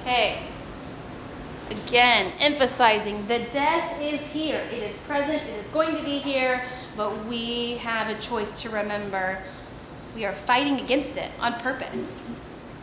Okay. 0.00 0.43
Again, 1.71 2.33
emphasizing 2.38 3.26
the 3.26 3.41
death 3.50 4.00
is 4.00 4.21
here. 4.31 4.62
It 4.71 4.83
is 4.83 4.97
present. 4.99 5.43
It 5.43 5.64
is 5.64 5.71
going 5.71 5.97
to 5.97 6.03
be 6.03 6.19
here. 6.19 6.62
But 6.97 7.25
we 7.26 7.79
have 7.79 8.09
a 8.09 8.21
choice 8.21 8.53
to 8.62 8.71
remember 8.71 9.38
we 10.14 10.25
are 10.25 10.35
fighting 10.35 10.79
against 10.81 11.17
it 11.17 11.31
on 11.41 11.55
purpose. 11.55 12.29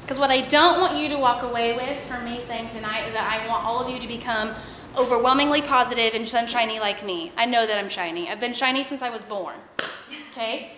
Because 0.01 0.19
what 0.19 0.31
I 0.31 0.41
don't 0.41 0.81
want 0.81 0.97
you 0.97 1.07
to 1.09 1.17
walk 1.17 1.43
away 1.43 1.75
with 1.75 1.99
from 2.01 2.25
me 2.25 2.41
saying 2.41 2.69
tonight 2.69 3.07
is 3.07 3.13
that 3.13 3.31
I 3.31 3.47
want 3.47 3.63
all 3.63 3.79
of 3.79 3.89
you 3.89 3.99
to 3.99 4.07
become 4.07 4.53
overwhelmingly 4.97 5.61
positive 5.61 6.13
and 6.13 6.27
sunshiny 6.27 6.79
like 6.79 7.05
me. 7.05 7.31
I 7.37 7.45
know 7.45 7.65
that 7.65 7.77
I'm 7.77 7.89
shiny. 7.89 8.29
I've 8.29 8.39
been 8.39 8.53
shiny 8.53 8.83
since 8.83 9.01
I 9.01 9.09
was 9.09 9.23
born. 9.23 9.55
Okay? 10.31 10.73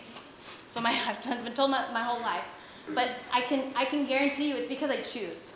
So 0.68 0.82
my, 0.82 0.92
I've 1.08 1.44
been 1.44 1.54
told 1.54 1.72
my, 1.72 1.92
my 1.92 2.04
whole 2.04 2.22
life. 2.22 2.46
But 2.94 3.12
I 3.32 3.42
can, 3.42 3.72
I 3.76 3.86
can 3.86 4.06
guarantee 4.06 4.50
you 4.50 4.56
it's 4.56 4.70
because 4.70 4.90
I 4.90 5.02
choose. 5.02 5.56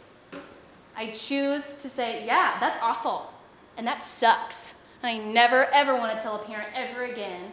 I 0.96 1.12
choose 1.12 1.64
to 1.82 1.90
say, 1.90 2.26
yeah, 2.26 2.58
that's 2.60 2.80
awful. 2.82 3.32
And 3.76 3.86
that 3.86 4.02
sucks. 4.02 4.76
And 5.04 5.10
I 5.10 5.24
never, 5.24 5.66
ever 5.66 5.96
want 5.96 6.18
to 6.18 6.24
tell 6.24 6.36
a 6.36 6.44
parent 6.44 6.70
ever 6.74 7.04
again, 7.04 7.52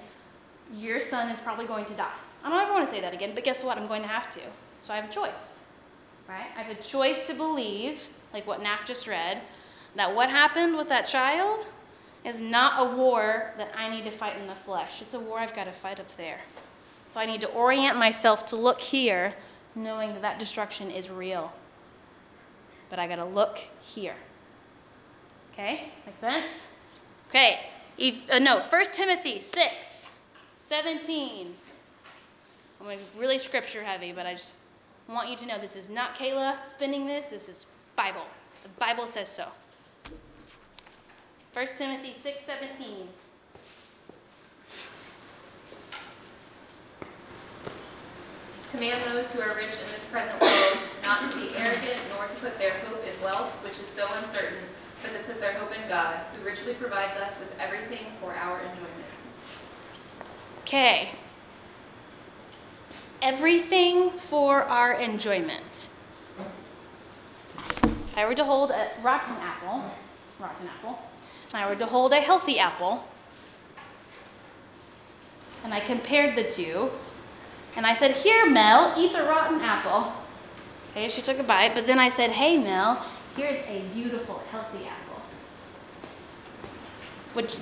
your 0.74 0.98
son 0.98 1.30
is 1.30 1.40
probably 1.40 1.66
going 1.66 1.84
to 1.86 1.92
die. 1.94 2.12
I 2.42 2.50
don't 2.50 2.60
ever 2.60 2.72
want 2.72 2.86
to 2.86 2.90
say 2.90 3.00
that 3.00 3.12
again, 3.12 3.32
but 3.34 3.44
guess 3.44 3.62
what? 3.62 3.76
I'm 3.76 3.86
going 3.86 4.02
to 4.02 4.08
have 4.08 4.30
to. 4.30 4.40
So 4.80 4.92
I 4.92 4.96
have 4.96 5.08
a 5.08 5.12
choice, 5.12 5.64
right? 6.28 6.46
I 6.56 6.62
have 6.62 6.76
a 6.76 6.80
choice 6.80 7.26
to 7.26 7.34
believe, 7.34 8.08
like 8.32 8.46
what 8.46 8.62
Naf 8.62 8.84
just 8.86 9.06
read, 9.06 9.42
that 9.96 10.14
what 10.14 10.30
happened 10.30 10.76
with 10.76 10.88
that 10.88 11.06
child 11.06 11.66
is 12.24 12.40
not 12.40 12.86
a 12.86 12.96
war 12.96 13.52
that 13.58 13.70
I 13.76 13.88
need 13.88 14.04
to 14.04 14.10
fight 14.10 14.38
in 14.38 14.46
the 14.46 14.54
flesh. 14.54 15.02
It's 15.02 15.14
a 15.14 15.20
war 15.20 15.38
I've 15.38 15.54
got 15.54 15.64
to 15.64 15.72
fight 15.72 16.00
up 16.00 16.16
there. 16.16 16.40
So 17.04 17.20
I 17.20 17.26
need 17.26 17.42
to 17.42 17.48
orient 17.48 17.98
myself 17.98 18.46
to 18.46 18.56
look 18.56 18.80
here, 18.80 19.34
knowing 19.74 20.14
that 20.14 20.22
that 20.22 20.38
destruction 20.38 20.90
is 20.90 21.10
real. 21.10 21.52
But 22.88 22.98
I 22.98 23.06
got 23.06 23.16
to 23.16 23.24
look 23.24 23.58
here. 23.82 24.16
Okay? 25.52 25.92
Make 26.06 26.18
sense? 26.18 26.52
Okay. 27.28 27.66
Eve, 27.98 28.26
uh, 28.30 28.38
no, 28.38 28.60
1 28.60 28.84
Timothy 28.92 29.38
6, 29.38 30.10
17. 30.56 31.54
I'm 32.80 32.86
to 32.86 33.18
really 33.18 33.38
scripture 33.38 33.82
heavy, 33.82 34.12
but 34.12 34.26
I 34.26 34.32
just 34.32 34.54
want 35.08 35.28
you 35.28 35.36
to 35.36 35.46
know 35.46 35.58
this 35.58 35.76
is 35.76 35.88
not 35.88 36.16
Kayla 36.16 36.66
spinning 36.66 37.06
this, 37.06 37.26
this 37.26 37.48
is 37.48 37.66
Bible. 37.96 38.24
The 38.62 38.68
Bible 38.80 39.06
says 39.06 39.28
so. 39.28 39.48
1 41.54 41.66
Timothy 41.76 42.12
6, 42.12 42.44
17. 42.44 43.08
Command 48.72 49.00
those 49.06 49.30
who 49.30 49.40
are 49.40 49.54
rich 49.54 49.68
in 49.68 49.92
this 49.92 50.02
present 50.10 50.40
world 50.40 50.78
not 51.04 51.30
to 51.30 51.38
be 51.38 51.56
arrogant, 51.56 52.00
nor 52.10 52.26
to 52.26 52.34
put 52.34 52.58
their 52.58 52.72
hope 52.72 53.04
in 53.06 53.22
wealth, 53.22 53.52
which 53.62 53.78
is 53.78 53.86
so 53.86 54.04
uncertain, 54.16 54.64
but 55.00 55.12
to 55.12 55.18
put 55.20 55.38
their 55.38 55.52
hope 55.52 55.70
in 55.70 55.88
God, 55.88 56.16
who 56.34 56.44
richly 56.44 56.74
provides 56.74 57.16
us 57.20 57.30
with 57.38 57.54
everything 57.60 58.06
for 58.20 58.34
our 58.34 58.58
enjoyment. 58.58 58.90
Okay. 60.62 61.10
Everything 63.22 64.10
for 64.10 64.64
our 64.64 64.94
enjoyment. 64.94 65.88
If 67.84 68.18
I 68.18 68.24
were 68.26 68.34
to 68.34 68.44
hold 68.44 68.72
a 68.72 68.90
rotten 69.02 69.36
apple, 69.36 69.88
rotten 70.40 70.66
apple, 70.66 70.98
I 71.56 71.68
were 71.68 71.76
to 71.76 71.86
hold 71.86 72.12
a 72.12 72.20
healthy 72.20 72.58
apple, 72.58 73.04
and 75.62 75.72
I 75.72 75.80
compared 75.80 76.36
the 76.36 76.44
two, 76.44 76.90
and 77.76 77.86
I 77.86 77.94
said, 77.94 78.12
Here, 78.12 78.48
Mel, 78.48 78.94
eat 78.96 79.12
the 79.12 79.22
rotten 79.22 79.60
apple. 79.60 80.12
Okay, 80.90 81.08
she 81.08 81.22
took 81.22 81.38
a 81.38 81.42
bite, 81.42 81.74
but 81.74 81.86
then 81.86 81.98
I 81.98 82.08
said, 82.08 82.30
Hey, 82.30 82.58
Mel, 82.58 83.04
here's 83.36 83.58
a 83.66 83.82
beautiful, 83.92 84.42
healthy 84.50 84.86
apple. 84.86 85.22
Which, 87.32 87.56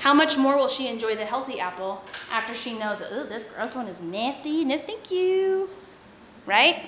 how 0.00 0.12
much 0.12 0.36
more 0.36 0.56
will 0.56 0.68
she 0.68 0.88
enjoy 0.88 1.14
the 1.14 1.24
healthy 1.24 1.60
apple 1.60 2.02
after 2.30 2.54
she 2.54 2.76
knows 2.76 3.00
oh, 3.00 3.24
this 3.24 3.44
gross 3.54 3.74
one 3.74 3.86
is 3.86 4.00
nasty? 4.00 4.64
No, 4.64 4.78
thank 4.78 5.10
you. 5.10 5.70
Right? 6.46 6.86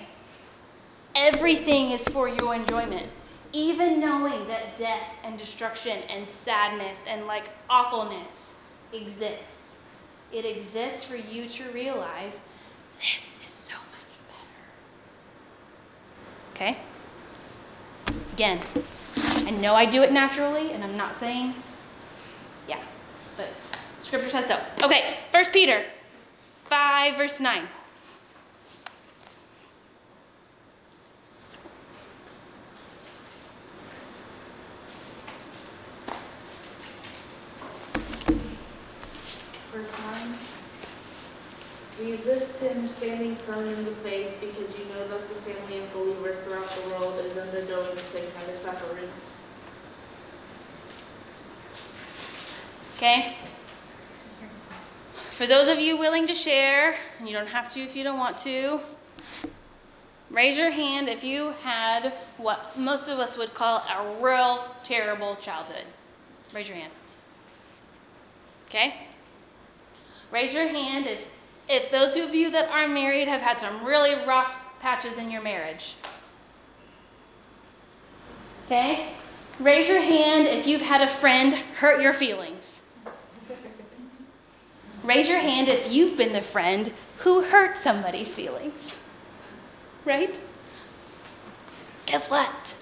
Everything 1.14 1.92
is 1.92 2.02
for 2.02 2.28
your 2.28 2.54
enjoyment. 2.54 3.06
Even 3.52 4.00
knowing 4.00 4.46
that 4.48 4.76
death 4.76 5.08
and 5.24 5.38
destruction 5.38 6.02
and 6.10 6.28
sadness 6.28 7.04
and 7.08 7.26
like 7.26 7.48
awfulness 7.70 8.60
exists. 8.92 9.82
It 10.32 10.44
exists 10.44 11.04
for 11.04 11.16
you 11.16 11.48
to 11.48 11.70
realize 11.70 12.42
this 12.98 13.38
is 13.42 13.48
so 13.48 13.74
much 13.74 14.12
better. 14.28 14.56
Okay? 16.54 16.78
Again, 18.34 18.60
I 19.46 19.50
know 19.50 19.74
I 19.74 19.86
do 19.86 20.02
it 20.02 20.12
naturally, 20.12 20.72
and 20.72 20.84
I'm 20.84 20.96
not 20.96 21.14
saying, 21.14 21.54
yeah, 22.68 22.80
but 23.36 23.48
scripture 24.00 24.28
says 24.28 24.46
so. 24.46 24.60
Okay, 24.82 25.18
First 25.32 25.52
Peter 25.52 25.84
5, 26.64 27.16
verse 27.16 27.40
9. 27.40 27.62
Verse 39.72 39.90
9. 40.04 40.34
Resist 42.16 42.56
him 42.56 42.88
standing 42.88 43.36
firm 43.36 43.66
in 43.66 43.84
the 43.84 43.90
faith 43.96 44.38
because 44.40 44.78
you 44.78 44.86
know 44.86 45.06
that 45.06 45.28
the 45.28 45.34
family 45.52 45.80
of 45.80 45.92
believers 45.92 46.36
throughout 46.44 46.70
the 46.70 46.88
world 46.88 47.22
is 47.22 47.36
undergoing 47.36 47.94
the 47.94 48.02
same 48.02 48.24
kind 48.30 48.50
of 48.50 48.56
sufferings. 48.56 49.28
Okay? 52.96 53.36
For 55.32 55.46
those 55.46 55.68
of 55.68 55.78
you 55.78 55.98
willing 55.98 56.26
to 56.26 56.34
share, 56.34 56.96
and 57.18 57.28
you 57.28 57.34
don't 57.34 57.48
have 57.48 57.70
to 57.74 57.80
if 57.80 57.94
you 57.94 58.02
don't 58.02 58.18
want 58.18 58.38
to, 58.38 58.80
raise 60.30 60.56
your 60.56 60.70
hand 60.70 61.10
if 61.10 61.22
you 61.22 61.50
had 61.62 62.14
what 62.38 62.78
most 62.78 63.08
of 63.08 63.18
us 63.18 63.36
would 63.36 63.52
call 63.52 63.80
a 63.80 64.24
real 64.24 64.64
terrible 64.82 65.36
childhood. 65.36 65.84
Raise 66.54 66.66
your 66.66 66.78
hand. 66.78 66.92
Okay? 68.68 68.94
Raise 70.30 70.54
your 70.54 70.66
hand 70.66 71.06
if, 71.06 71.28
if 71.68 71.90
those 71.90 72.16
of 72.16 72.34
you 72.34 72.50
that 72.50 72.68
are 72.70 72.86
married 72.86 73.28
have 73.28 73.40
had 73.40 73.58
some 73.58 73.84
really 73.84 74.14
rough 74.26 74.56
patches 74.80 75.18
in 75.18 75.30
your 75.30 75.42
marriage. 75.42 75.96
Okay? 78.66 79.08
Raise 79.58 79.88
your 79.88 80.00
hand 80.00 80.46
if 80.46 80.66
you've 80.66 80.82
had 80.82 81.00
a 81.00 81.06
friend 81.06 81.54
hurt 81.54 82.00
your 82.02 82.12
feelings. 82.12 82.82
Raise 85.02 85.28
your 85.28 85.38
hand 85.38 85.68
if 85.68 85.90
you've 85.90 86.16
been 86.16 86.32
the 86.32 86.42
friend 86.42 86.92
who 87.18 87.42
hurt 87.42 87.78
somebody's 87.78 88.34
feelings. 88.34 88.96
Right? 90.04 90.38
Guess 92.06 92.30
what? 92.30 92.76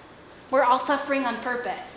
We're 0.51 0.63
all 0.63 0.79
suffering 0.79 1.25
on 1.25 1.37
purpose. 1.37 1.94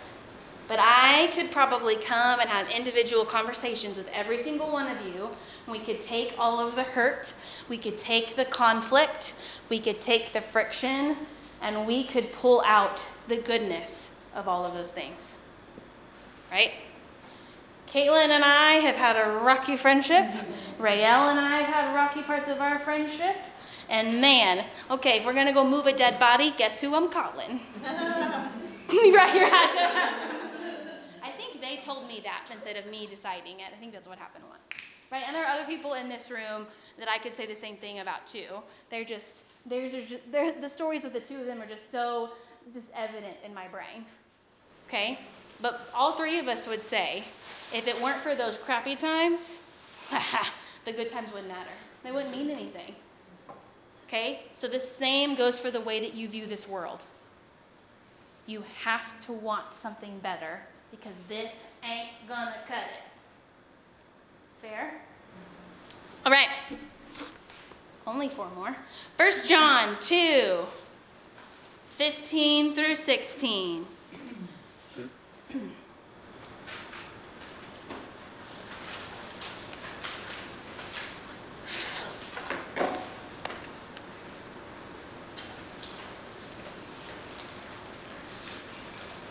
But 0.69 0.77
I 0.79 1.31
could 1.33 1.51
probably 1.51 1.95
come 1.95 2.39
and 2.39 2.47
have 2.47 2.69
individual 2.69 3.25
conversations 3.25 3.97
with 3.97 4.07
every 4.13 4.37
single 4.37 4.71
one 4.71 4.87
of 4.87 5.03
you. 5.03 5.31
We 5.67 5.79
could 5.79 5.99
take 5.99 6.35
all 6.37 6.59
of 6.59 6.75
the 6.75 6.83
hurt, 6.83 7.33
we 7.67 7.77
could 7.79 7.97
take 7.97 8.35
the 8.35 8.45
conflict, 8.45 9.33
we 9.67 9.79
could 9.79 9.99
take 9.99 10.31
the 10.31 10.41
friction, 10.41 11.17
and 11.59 11.87
we 11.87 12.03
could 12.05 12.31
pull 12.33 12.61
out 12.67 13.03
the 13.27 13.37
goodness 13.37 14.13
of 14.35 14.47
all 14.47 14.63
of 14.63 14.75
those 14.75 14.91
things. 14.91 15.39
right? 16.51 16.73
Caitlin 17.87 18.29
and 18.29 18.43
I 18.43 18.73
have 18.73 18.95
had 18.95 19.15
a 19.15 19.39
rocky 19.43 19.75
friendship. 19.75 20.27
Rael 20.77 21.29
and 21.29 21.39
I 21.39 21.63
have 21.63 21.67
had 21.67 21.95
rocky 21.95 22.21
parts 22.21 22.47
of 22.47 22.61
our 22.61 22.77
friendship. 22.77 23.35
And 23.89 24.21
man, 24.21 24.65
okay, 24.91 25.17
if 25.17 25.25
we're 25.25 25.33
gonna 25.33 25.51
go 25.51 25.67
move 25.67 25.87
a 25.87 25.97
dead 25.97 26.19
body, 26.19 26.53
guess 26.55 26.79
who 26.79 26.93
I'm 26.93 27.09
calling? 27.09 27.59
right 27.83 29.29
here. 29.29 30.35
They 31.69 31.77
told 31.77 32.07
me 32.07 32.19
that 32.23 32.47
instead 32.51 32.77
of 32.77 32.87
me 32.87 33.05
deciding 33.05 33.59
it. 33.59 33.67
I 33.71 33.79
think 33.79 33.93
that's 33.93 34.07
what 34.07 34.17
happened 34.17 34.43
once. 34.49 34.63
Right? 35.11 35.23
And 35.25 35.35
there 35.35 35.45
are 35.45 35.51
other 35.51 35.65
people 35.65 35.93
in 35.93 36.09
this 36.09 36.31
room 36.31 36.65
that 36.97 37.07
I 37.07 37.19
could 37.19 37.31
say 37.31 37.45
the 37.45 37.55
same 37.55 37.77
thing 37.77 37.99
about 37.99 38.25
too. 38.25 38.47
They're 38.89 39.03
just, 39.03 39.41
are 39.71 39.87
just, 39.87 40.31
they're, 40.31 40.59
the 40.59 40.69
stories 40.69 41.05
of 41.05 41.13
the 41.13 41.19
two 41.19 41.39
of 41.39 41.45
them 41.45 41.61
are 41.61 41.67
just 41.67 41.91
so 41.91 42.31
just 42.73 42.87
evident 42.95 43.37
in 43.45 43.53
my 43.53 43.67
brain. 43.67 44.03
Okay? 44.87 45.19
But 45.61 45.91
all 45.93 46.13
three 46.13 46.39
of 46.39 46.47
us 46.47 46.67
would 46.67 46.81
say, 46.81 47.23
if 47.71 47.87
it 47.87 48.01
weren't 48.01 48.19
for 48.19 48.33
those 48.33 48.57
crappy 48.57 48.95
times, 48.95 49.61
the 50.85 50.91
good 50.91 51.09
times 51.09 51.31
wouldn't 51.31 51.49
matter. 51.49 51.69
They 52.03 52.11
wouldn't 52.11 52.35
mean 52.35 52.49
anything. 52.49 52.95
Okay? 54.07 54.41
So 54.55 54.67
the 54.67 54.79
same 54.79 55.35
goes 55.35 55.59
for 55.59 55.69
the 55.69 55.81
way 55.81 55.99
that 55.99 56.15
you 56.15 56.29
view 56.29 56.47
this 56.47 56.67
world. 56.67 57.05
You 58.47 58.63
have 58.81 59.23
to 59.27 59.33
want 59.33 59.71
something 59.75 60.17
better 60.19 60.61
because 60.91 61.15
this 61.27 61.53
ain't 61.83 62.09
gonna 62.27 62.55
cut 62.67 62.83
it. 62.83 63.03
Fair? 64.61 65.01
All 66.25 66.31
right. 66.31 66.49
Only 68.05 68.29
four 68.29 68.49
more. 68.55 68.75
First 69.17 69.47
John 69.47 69.97
2 70.01 70.59
15 71.95 72.75
through 72.75 72.95
16. 72.95 73.85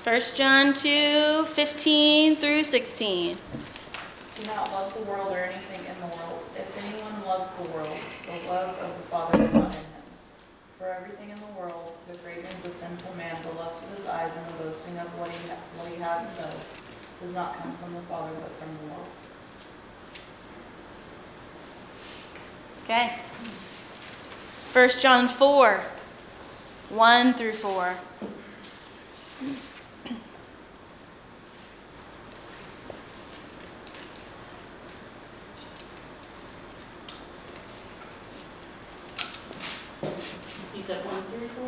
First 0.08 0.36
John 0.36 0.72
2, 0.72 1.44
15 1.44 2.36
through 2.36 2.64
16. 2.64 3.36
Do 3.36 4.46
not 4.46 4.72
love 4.72 4.94
the 4.94 5.02
world 5.02 5.30
or 5.30 5.40
anything 5.40 5.84
in 5.84 6.00
the 6.00 6.16
world. 6.16 6.42
If 6.56 6.82
anyone 6.82 7.26
loves 7.26 7.50
the 7.56 7.68
world, 7.68 7.98
the 8.24 8.48
love 8.48 8.70
of 8.78 8.96
the 8.96 9.02
Father 9.10 9.42
is 9.42 9.52
not 9.52 9.66
in 9.66 9.72
him. 9.72 9.84
For 10.78 10.86
everything 10.86 11.28
in 11.28 11.36
the 11.36 11.60
world, 11.60 11.92
the 12.10 12.16
cravings 12.20 12.64
of 12.64 12.74
sinful 12.74 13.14
man, 13.16 13.36
the 13.42 13.52
lust 13.60 13.84
of 13.84 13.98
his 13.98 14.06
eyes, 14.06 14.32
and 14.34 14.46
the 14.46 14.64
boasting 14.64 14.96
of 14.96 15.08
what 15.18 15.28
he, 15.28 15.48
what 15.76 15.92
he 15.92 16.00
has 16.00 16.26
and 16.26 16.36
does, 16.38 16.74
does 17.20 17.34
not 17.34 17.58
come 17.58 17.72
from 17.72 17.92
the 17.92 18.00
Father, 18.08 18.32
but 18.40 18.50
from 18.58 18.78
the 18.78 18.94
world. 18.94 19.08
Okay. 22.84 23.12
1 24.72 24.88
John 25.00 25.28
4, 25.28 25.80
1 26.88 27.34
through 27.34 27.52
4. 27.52 27.94
You 40.78 40.84
said 40.84 41.04
one 41.04 41.22
through 41.24 41.48
four? 41.48 41.67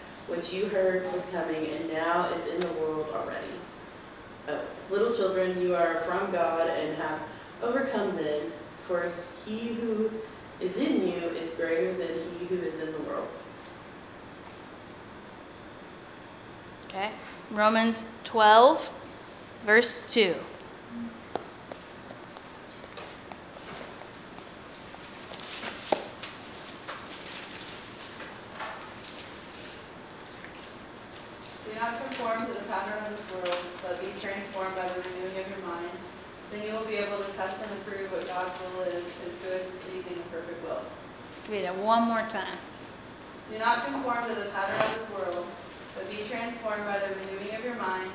which 0.31 0.53
you 0.53 0.65
heard 0.67 1.11
was 1.11 1.25
coming 1.25 1.67
and 1.67 1.91
now 1.91 2.27
is 2.33 2.45
in 2.47 2.59
the 2.61 2.73
world 2.73 3.07
already. 3.13 3.47
Oh, 4.47 4.61
little 4.89 5.13
children, 5.13 5.61
you 5.61 5.75
are 5.75 5.95
from 5.97 6.31
God 6.31 6.69
and 6.69 6.95
have 6.95 7.19
overcome 7.61 8.15
them, 8.15 8.51
for 8.87 9.11
he 9.45 9.73
who 9.73 10.09
is 10.59 10.77
in 10.77 11.07
you 11.07 11.27
is 11.29 11.51
greater 11.51 11.93
than 11.93 12.09
he 12.39 12.45
who 12.45 12.61
is 12.61 12.79
in 12.79 12.91
the 12.91 12.99
world. 12.99 13.27
Okay. 16.87 17.11
Romans 17.51 18.05
12, 18.23 18.91
verse 19.65 20.13
2. 20.13 20.35
Do 31.65 31.79
not 31.79 31.97
conform 32.09 32.45
to 32.45 32.53
the 32.53 32.59
pattern 32.65 33.05
of 33.05 33.09
this 33.09 33.31
world, 33.31 33.57
but 33.81 33.99
be 34.01 34.07
transformed 34.19 34.75
by 34.75 34.87
the 34.89 35.01
renewing 35.01 35.39
of 35.39 35.49
your 35.49 35.67
mind. 35.67 35.89
Then 36.51 36.63
you 36.67 36.73
will 36.73 36.85
be 36.85 36.95
able 36.95 37.17
to 37.19 37.31
test 37.37 37.61
and 37.63 37.71
approve 37.79 38.11
what 38.11 38.27
God's 38.27 38.51
will 38.59 38.81
is, 38.83 39.05
his 39.23 39.33
good, 39.41 39.61
pleasing, 39.79 40.13
and 40.13 40.31
perfect 40.31 40.61
will. 40.65 40.81
Read 41.49 41.63
it 41.63 41.75
one 42.01 42.09
more 42.09 42.29
time. 42.29 42.57
Do 43.51 43.59
not 43.59 43.85
conform 43.85 44.27
to 44.27 44.33
the 44.33 44.49
pattern 44.49 44.79
of 44.79 44.97
this 44.97 45.09
world, 45.11 45.45
but 45.95 46.09
be 46.09 46.23
transformed 46.27 46.83
by 46.85 46.97
the 46.97 47.13
renewing 47.15 47.55
of 47.55 47.63
your 47.63 47.75
mind. 47.75 48.09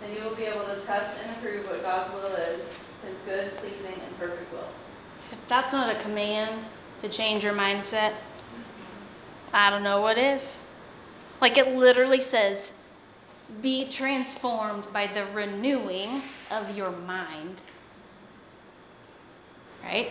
Then 0.00 0.14
you 0.14 0.22
will 0.22 0.36
be 0.36 0.44
able 0.44 0.64
to 0.66 0.76
test 0.82 1.18
and 1.20 1.36
approve 1.36 1.66
what 1.66 1.82
God's 1.82 2.12
will 2.12 2.32
is, 2.34 2.60
his 3.04 3.16
good, 3.26 3.56
pleasing, 3.56 4.00
and 4.00 4.18
perfect 4.18 4.52
will. 4.52 4.68
If 5.32 5.48
that's 5.48 5.72
not 5.72 5.94
a 5.94 5.98
command 5.98 6.66
to 6.98 7.08
change 7.08 7.42
your 7.42 7.54
mindset, 7.54 8.12
I 9.52 9.70
don't 9.70 9.82
know 9.82 10.00
what 10.00 10.16
is. 10.16 10.60
Like 11.40 11.58
it 11.58 11.74
literally 11.74 12.20
says, 12.20 12.72
be 13.62 13.88
transformed 13.88 14.86
by 14.92 15.08
the 15.08 15.24
renewing 15.34 16.22
of 16.50 16.76
your 16.76 16.92
mind. 16.92 17.60
Right? 19.82 20.10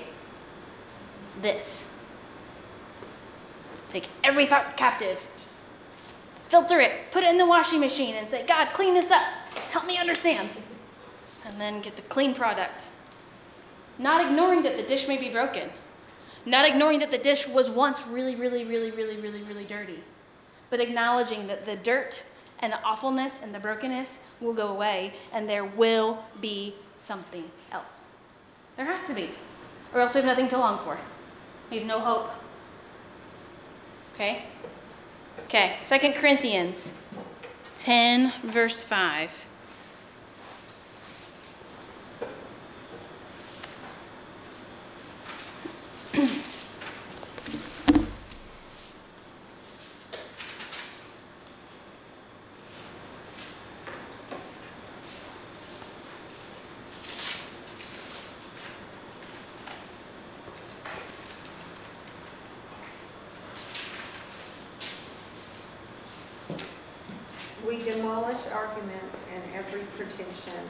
This. 1.42 1.90
Take 3.93 4.10
every 4.23 4.47
thought 4.47 4.75
captive, 4.75 5.29
filter 6.49 6.79
it, 6.79 7.12
put 7.12 7.23
it 7.23 7.29
in 7.29 7.38
the 7.38 7.45
washing 7.45 7.79
machine, 7.79 8.15
and 8.15 8.27
say, 8.27 8.43
God, 8.43 8.73
clean 8.73 8.95
this 8.95 9.12
up. 9.12 9.23
Help 9.71 9.86
me 9.86 9.99
understand. 9.99 10.49
And 11.45 11.62
then 11.62 11.79
get 11.79 11.95
the 11.95 12.01
clean 12.01 12.34
product. 12.34 12.88
Not 13.99 14.25
ignoring 14.25 14.63
that 14.63 14.77
the 14.77 14.84
dish 14.84 15.08
may 15.08 15.17
be 15.17 15.29
broken. 15.29 15.69
Not 16.43 16.67
ignoring 16.67 16.99
that 16.99 17.12
the 17.12 17.19
dish 17.19 17.47
was 17.47 17.69
once 17.69 18.06
really, 18.08 18.36
really, 18.36 18.65
really, 18.65 18.89
really, 18.89 19.17
really, 19.17 19.43
really 19.43 19.63
dirty. 19.63 19.99
But 20.71 20.79
acknowledging 20.79 21.45
that 21.45 21.65
the 21.65 21.75
dirt 21.75 22.23
and 22.60 22.73
the 22.73 22.82
awfulness 22.82 23.41
and 23.43 23.53
the 23.53 23.60
brokenness 23.60 24.21
will 24.41 24.56
go 24.56 24.69
away 24.69 25.13
and 25.32 25.47
there 25.47 25.65
will 25.65 26.23
be 26.41 26.73
something 26.97 27.43
else. 27.71 28.12
There 28.75 28.88
has 28.88 29.06
to 29.08 29.13
be. 29.13 29.29
Or 29.93 30.01
else 30.01 30.15
we 30.15 30.21
have 30.21 30.25
nothing 30.25 30.47
to 30.47 30.58
long 30.58 30.84
for. 30.84 30.97
We 31.69 31.77
have 31.77 31.86
no 31.86 31.99
hope. 31.99 32.32
Okay? 34.13 34.43
Okay, 35.45 35.78
Second 35.84 36.13
Corinthians 36.13 36.93
10, 37.76 38.32
verse 38.43 38.84
5. 38.84 39.32
We 67.65 67.82
demolish 67.82 68.45
arguments 68.54 69.23
and 69.34 69.41
every 69.56 69.82
pretension 69.95 70.62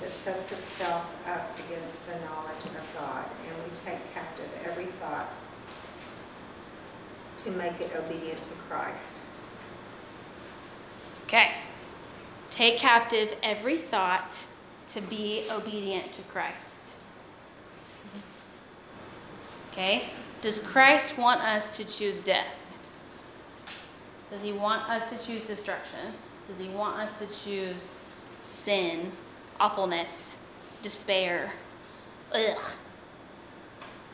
that 0.00 0.10
sets 0.10 0.52
itself 0.52 1.04
up 1.26 1.58
against 1.66 2.06
the 2.06 2.14
knowledge 2.24 2.64
of 2.64 2.86
God, 2.94 3.24
and 3.46 3.64
we 3.64 3.65
take 3.84 4.14
captive 4.14 4.48
every 4.64 4.86
thought 4.86 5.28
to 7.38 7.50
make 7.52 7.80
it 7.80 7.94
obedient 7.96 8.42
to 8.42 8.50
Christ. 8.68 9.18
Okay. 11.24 11.52
Take 12.50 12.78
captive 12.78 13.34
every 13.42 13.78
thought 13.78 14.44
to 14.88 15.00
be 15.00 15.46
obedient 15.50 16.12
to 16.12 16.22
Christ. 16.22 16.94
Okay? 19.72 20.04
Does 20.40 20.58
Christ 20.58 21.18
want 21.18 21.42
us 21.42 21.76
to 21.76 21.84
choose 21.84 22.20
death? 22.20 22.46
Does 24.30 24.42
he 24.42 24.52
want 24.52 24.88
us 24.88 25.10
to 25.10 25.26
choose 25.26 25.44
destruction? 25.44 26.14
Does 26.48 26.58
he 26.58 26.68
want 26.68 26.96
us 26.98 27.18
to 27.18 27.26
choose 27.26 27.94
sin, 28.42 29.12
awfulness, 29.60 30.38
despair? 30.82 31.52
Ugh. 32.32 32.60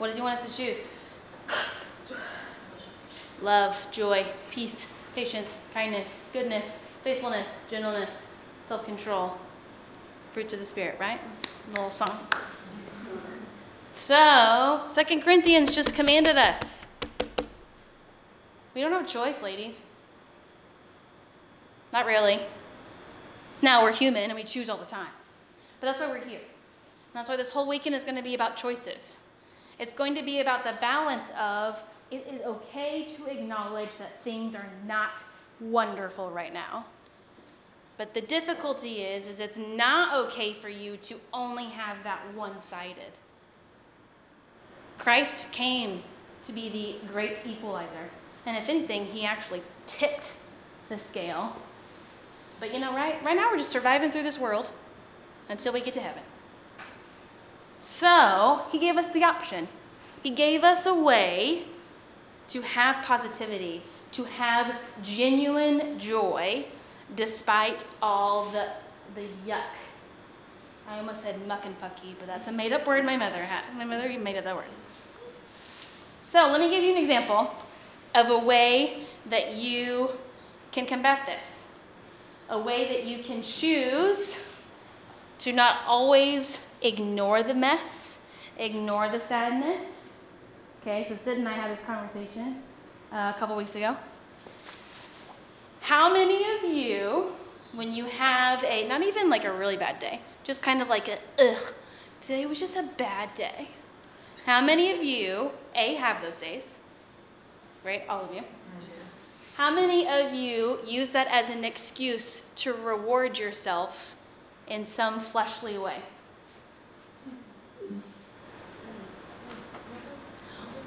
What 0.03 0.09
does 0.09 0.17
he 0.17 0.23
want 0.23 0.37
us 0.37 0.57
to 0.57 0.65
choose? 0.65 0.89
Love, 3.41 3.89
joy, 3.93 4.27
peace, 4.51 4.89
patience, 5.15 5.61
kindness, 5.73 6.21
goodness, 6.33 6.81
faithfulness, 7.05 7.61
gentleness, 7.71 8.33
self 8.65 8.85
control. 8.85 9.35
Fruits 10.33 10.53
of 10.55 10.59
the 10.59 10.65
Spirit, 10.65 10.97
right? 10.99 11.21
That's 11.31 11.45
a 11.45 11.71
little 11.71 11.91
song. 11.93 12.19
So, 13.93 14.83
Second 14.89 15.23
Corinthians 15.23 15.73
just 15.73 15.95
commanded 15.95 16.37
us. 16.37 16.85
We 18.75 18.81
don't 18.81 18.91
have 18.91 19.05
a 19.05 19.09
choice, 19.09 19.41
ladies. 19.41 19.83
Not 21.93 22.07
really. 22.07 22.41
Now 23.63 23.85
we're 23.85 23.93
human 23.93 24.25
and 24.25 24.35
we 24.35 24.43
choose 24.43 24.69
all 24.69 24.79
the 24.79 24.85
time. 24.85 25.13
But 25.81 25.87
that's 25.87 26.01
why 26.01 26.09
we're 26.09 26.25
here. 26.25 26.41
And 26.41 27.15
that's 27.15 27.29
why 27.29 27.37
this 27.37 27.51
whole 27.51 27.69
weekend 27.69 27.95
is 27.95 28.03
going 28.03 28.17
to 28.17 28.23
be 28.23 28.35
about 28.35 28.57
choices. 28.57 29.17
It's 29.79 29.93
going 29.93 30.15
to 30.15 30.23
be 30.23 30.41
about 30.41 30.65
the 30.65 30.75
balance 30.81 31.31
of 31.39 31.83
it 32.11 32.27
is 32.31 32.43
okay 32.43 33.09
to 33.17 33.27
acknowledge 33.27 33.89
that 33.99 34.23
things 34.23 34.55
are 34.55 34.69
not 34.87 35.23
wonderful 35.61 36.31
right 36.31 36.53
now. 36.53 36.85
But 37.97 38.15
the 38.15 38.21
difficulty 38.21 39.03
is 39.03 39.27
is 39.27 39.41
it's 39.41 39.59
not 39.59 40.15
okay 40.27 40.53
for 40.53 40.69
you 40.69 40.97
to 40.99 41.21
only 41.33 41.65
have 41.65 42.03
that 42.05 42.21
one-sided. 42.35 43.13
Christ 44.99 45.51
came 45.53 46.03
to 46.45 46.53
be 46.53 46.69
the 46.69 47.09
great 47.09 47.41
equalizer. 47.47 48.11
And 48.45 48.57
if 48.57 48.69
anything, 48.69 49.07
he 49.07 49.25
actually 49.25 49.63
tipped 49.87 50.33
the 50.89 50.99
scale. 50.99 51.57
But 52.61 52.75
you 52.75 52.81
know, 52.81 52.95
right, 52.95 53.23
right 53.25 53.37
now 53.37 53.51
we're 53.51 53.59
just 53.59 53.71
surviving 53.71 54.11
through 54.11 54.25
this 54.25 54.39
world 54.39 54.71
until 55.49 55.73
we 55.73 55.81
get 55.81 55.95
to 55.95 56.01
heaven. 56.01 56.23
So 58.03 58.63
he 58.73 58.81
gave 58.81 58.97
us 58.97 59.07
the 59.13 59.23
option. 59.23 59.69
He 60.25 60.31
gave 60.31 60.65
us 60.65 60.87
a 60.87 60.95
way 60.95 61.63
to 62.49 62.61
have 62.63 62.97
positivity, 63.05 63.81
to 64.11 64.25
have 64.25 64.75
genuine 65.05 66.01
joy 66.01 66.67
despite 67.15 67.85
all 68.03 68.47
the, 68.47 68.71
the 69.15 69.27
yuck. 69.47 69.77
I 70.89 70.99
almost 70.99 71.23
said 71.23 71.47
muck 71.47 71.65
and 71.65 71.79
pucky, 71.79 72.17
but 72.19 72.27
that's 72.27 72.49
a 72.49 72.53
made 72.53 72.73
up 72.73 72.89
word 72.89 73.05
my 73.05 73.17
mother 73.17 73.37
had. 73.37 73.63
My 73.79 73.85
mother 73.85 74.09
made 74.19 74.37
up 74.37 74.43
that 74.43 74.57
word. 74.57 74.65
So 76.25 76.51
let 76.51 76.61
me 76.61 76.71
give 76.71 76.83
you 76.83 76.91
an 76.91 76.99
example 76.99 77.55
of 78.17 78.31
a 78.31 78.39
way 78.39 79.05
that 79.27 79.55
you 79.55 80.11
can 80.73 80.87
combat 80.87 81.25
this. 81.25 81.69
A 82.49 82.59
way 82.59 82.89
that 82.89 83.05
you 83.05 83.23
can 83.23 83.43
choose 83.43 84.41
to 85.39 85.53
not 85.53 85.83
always 85.87 86.59
ignore 86.83 87.43
the 87.43 87.55
mess, 87.55 88.21
ignore 88.59 89.09
the 89.09 89.21
sadness. 89.21 90.23
Okay, 90.81 91.07
so 91.09 91.17
Sid 91.17 91.39
and 91.39 91.49
I 91.49 91.53
had 91.53 91.77
this 91.77 91.85
conversation 91.85 92.63
uh, 93.13 93.33
a 93.35 93.39
couple 93.39 93.57
weeks 93.57 93.75
ago. 93.75 93.97
How 95.81 96.13
many 96.13 96.45
of 96.57 96.65
you, 96.65 97.33
when 97.73 97.93
you 97.93 98.07
have 98.07 98.65
a, 98.65 98.87
not 98.89 99.03
even 99.03 99.31
like 99.31 99.45
a 99.45 99.53
really 99.53 99.77
bad 99.77 99.99
day, 99.99 100.21
just 100.45 100.63
kind 100.63 100.83
of 100.83 100.89
like 100.89 101.09
a, 101.09 101.19
ugh, 101.39 101.73
today 102.21 102.47
was 102.47 102.59
just 102.59 102.77
a 102.77 102.85
bad 102.97 103.35
day. 103.35 103.69
How 104.47 104.61
many 104.61 104.93
of 104.93 105.05
you, 105.05 105.51
A, 105.75 105.95
have 105.95 106.21
those 106.21 106.37
days? 106.37 106.81
Right? 107.85 108.05
All 108.09 108.25
of 108.25 108.35
you. 108.35 108.43
How 109.57 109.73
many 109.73 110.09
of 110.09 110.33
you 110.33 110.79
use 110.87 111.11
that 111.11 111.29
as 111.29 111.51
an 111.51 111.65
excuse 111.65 112.43
to 112.57 112.73
reward 112.73 113.39
yourself 113.39 114.17
in 114.67 114.85
some 114.85 115.21
fleshly 115.21 115.79
way? 115.79 115.99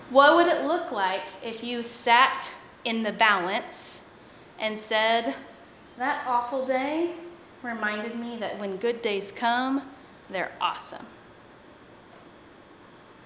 What 0.10 0.36
would 0.36 0.48
it 0.48 0.66
look 0.66 0.92
like 0.92 1.24
if 1.44 1.64
you 1.64 1.82
sat 1.82 2.54
in 2.84 3.04
the 3.04 3.12
balance 3.12 4.04
and 4.60 4.78
said, 4.78 5.36
That 5.98 6.26
awful 6.28 6.66
day 6.66 7.12
reminded 7.64 8.20
me 8.20 8.38
that 8.38 8.60
when 8.60 8.78
good 8.78 9.02
days 9.02 9.32
come, 9.32 9.82
they're 10.30 10.52
awesome? 10.62 11.06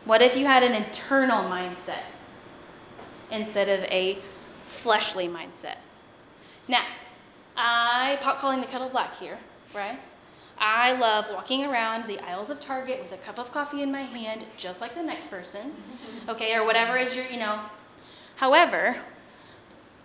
What 0.05 0.21
if 0.21 0.35
you 0.35 0.45
had 0.45 0.63
an 0.63 0.73
internal 0.73 1.43
mindset 1.43 2.03
instead 3.29 3.67
of 3.67 3.83
a 3.91 4.17
fleshly 4.65 5.27
mindset? 5.27 5.75
Now, 6.67 6.85
I 7.57 8.17
pot 8.21 8.37
calling 8.37 8.61
the 8.61 8.67
kettle 8.67 8.89
black 8.89 9.15
here, 9.17 9.37
right? 9.75 9.99
I 10.59 10.91
love 10.93 11.27
walking 11.31 11.65
around 11.65 12.03
the 12.03 12.19
aisles 12.19 12.49
of 12.49 12.59
Target 12.59 13.01
with 13.01 13.13
a 13.13 13.17
cup 13.17 13.39
of 13.39 13.51
coffee 13.51 13.81
in 13.81 13.91
my 13.91 14.01
hand, 14.01 14.45
just 14.57 14.81
like 14.81 14.93
the 14.93 15.01
next 15.01 15.29
person, 15.29 15.71
mm-hmm. 15.71 16.29
okay, 16.31 16.53
or 16.53 16.65
whatever 16.65 16.97
is 16.97 17.15
your, 17.15 17.25
you 17.25 17.39
know. 17.39 17.61
However, 18.35 18.97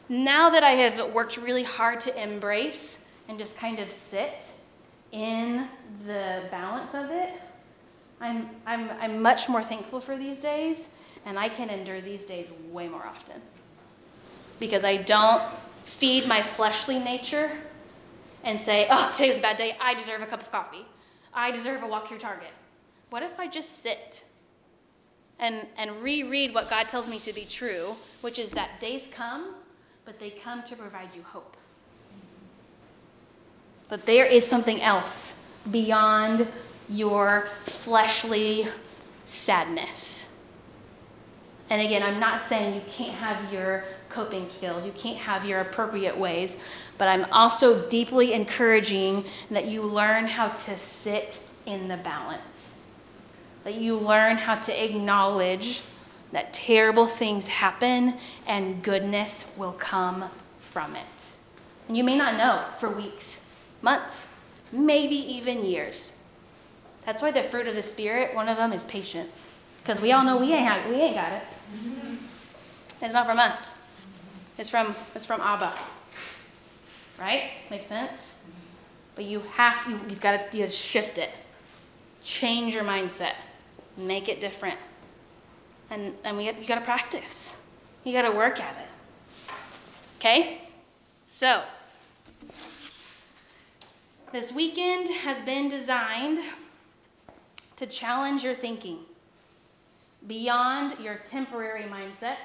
now 0.09 0.51
that 0.51 0.62
I 0.62 0.73
have 0.73 1.12
worked 1.12 1.38
really 1.38 1.64
hard 1.64 2.01
to 2.01 2.23
embrace 2.23 3.05
and 3.29 3.38
just 3.38 3.57
kind 3.57 3.81
of 3.81 3.93
sit 3.93 4.45
in 5.11 5.69
the 6.07 6.43
balance 6.51 6.95
of 6.95 7.11
it, 7.11 7.31
I'm, 8.21 8.49
I'm, 8.64 8.90
I'm 9.01 9.23
much 9.23 9.49
more 9.49 9.64
thankful 9.64 10.01
for 10.01 10.17
these 10.17 10.38
days, 10.38 10.90
and 11.27 11.37
I 11.37 11.49
can 11.49 11.69
endure 11.69 12.01
these 12.01 12.27
days 12.27 12.49
way 12.71 12.87
more 12.87 13.05
often. 13.05 13.40
Because 14.61 14.85
I 14.85 14.99
don't 14.99 15.43
feed 15.85 16.29
my 16.29 16.43
fleshly 16.43 16.99
nature 16.99 17.51
and 18.44 18.61
say, 18.61 18.87
oh, 18.90 19.11
today 19.16 19.28
was 19.28 19.38
a 19.38 19.42
bad 19.42 19.57
day. 19.57 19.76
I 19.80 19.94
deserve 19.94 20.22
a 20.22 20.26
cup 20.26 20.42
of 20.42 20.50
coffee. 20.52 20.87
I 21.33 21.50
deserve 21.50 21.83
a 21.83 21.87
walk 21.87 22.09
through 22.09 22.18
Target. 22.18 22.52
What 23.11 23.22
if 23.22 23.38
I 23.40 23.48
just 23.48 23.83
sit 23.83 24.24
and, 25.38 25.66
and 25.76 25.90
reread 26.02 26.54
what 26.54 26.70
God 26.70 26.87
tells 26.88 27.09
me 27.09 27.18
to 27.20 27.33
be 27.33 27.44
true, 27.44 27.94
which 28.20 28.38
is 28.38 28.52
that 28.52 28.80
days 28.80 29.09
come, 29.11 29.54
but 30.04 30.20
they 30.20 30.30
come 30.30 30.62
to 30.64 30.76
provide 30.76 31.09
you 31.14 31.22
hope? 31.22 31.57
But 33.88 34.07
there 34.07 34.26
is 34.26 34.46
something 34.46 34.80
else 34.80 35.40
beyond 35.70 36.46
your 36.88 37.48
fleshly 37.66 38.68
sadness. 39.24 40.28
And 41.70 41.80
again, 41.80 42.02
I'm 42.02 42.20
not 42.20 42.40
saying 42.40 42.74
you 42.74 42.83
can't 42.87 43.14
have 43.14 43.52
your 43.52 43.85
coping 44.09 44.48
skills, 44.48 44.85
you 44.85 44.92
can't 44.92 45.18
have 45.18 45.44
your 45.44 45.61
appropriate 45.61 46.16
ways, 46.16 46.57
but 46.98 47.09
I'm 47.09 47.24
also 47.33 47.88
deeply 47.88 48.33
encouraging 48.33 49.24
that 49.50 49.66
you 49.66 49.83
learn 49.83 50.26
how 50.26 50.48
to 50.48 50.78
sit 50.78 51.42
in 51.66 51.88
the 51.88 51.96
balance. 51.96 52.76
That 53.64 53.74
you 53.74 53.96
learn 53.96 54.37
how 54.37 54.57
to 54.57 54.85
acknowledge 54.85 55.83
that 56.33 56.52
terrible 56.52 57.07
things 57.07 57.46
happen 57.46 58.14
and 58.46 58.83
goodness 58.83 59.52
will 59.57 59.72
come 59.72 60.28
from 60.61 60.96
it. 60.96 61.28
And 61.88 61.96
you 61.96 62.04
may 62.04 62.16
not 62.16 62.37
know 62.37 62.64
for 62.78 62.88
weeks, 62.88 63.40
months, 63.83 64.28
maybe 64.72 65.16
even 65.16 65.64
years. 65.64 66.18
That's 67.07 67.22
why 67.22 67.30
the 67.30 67.42
fruit 67.42 67.66
of 67.68 67.74
the 67.74 67.83
Spirit, 67.83 68.35
one 68.35 68.48
of 68.48 68.57
them 68.57 68.72
is 68.72 68.85
patience. 68.85 69.52
Because 69.83 70.00
we 70.00 70.12
all 70.12 70.24
know 70.24 70.38
we 70.38 70.52
ain't, 70.52 70.66
have, 70.66 70.88
we 70.88 70.96
ain't 70.96 71.14
got 71.14 71.33
it. 71.33 71.42
It's 73.02 73.12
not 73.12 73.26
from 73.26 73.38
us. 73.38 73.83
It's 74.57 74.70
from, 74.70 74.94
it's 75.14 75.26
from 75.26 75.40
Abba. 75.40 75.72
Right? 77.18 77.50
Makes 77.70 77.87
sense? 77.87 78.38
But 79.14 79.24
you 79.24 79.40
have, 79.55 79.88
you, 79.88 80.00
you've 80.09 80.20
got 80.20 80.50
to, 80.50 80.57
you 80.57 80.68
shift 80.68 81.18
it. 81.18 81.31
Change 82.24 82.74
your 82.74 82.85
mindset. 82.85 83.35
Make 83.96 84.29
it 84.29 84.40
different. 84.40 84.79
And, 85.90 86.14
and 86.24 86.37
we, 86.37 86.46
you 86.46 86.66
got 86.66 86.77
to 86.77 86.81
practice. 86.81 87.57
You 88.03 88.12
got 88.12 88.22
to 88.22 88.33
work 88.33 88.61
at 88.61 88.77
it. 88.77 89.53
Okay? 90.18 90.62
So, 91.24 91.62
this 94.33 94.50
weekend 94.50 95.09
has 95.09 95.40
been 95.42 95.68
designed 95.68 96.40
to 97.77 97.87
challenge 97.87 98.42
your 98.42 98.55
thinking 98.55 98.98
beyond 100.27 100.98
your 100.98 101.16
temporary 101.16 101.85
mindset, 101.85 102.37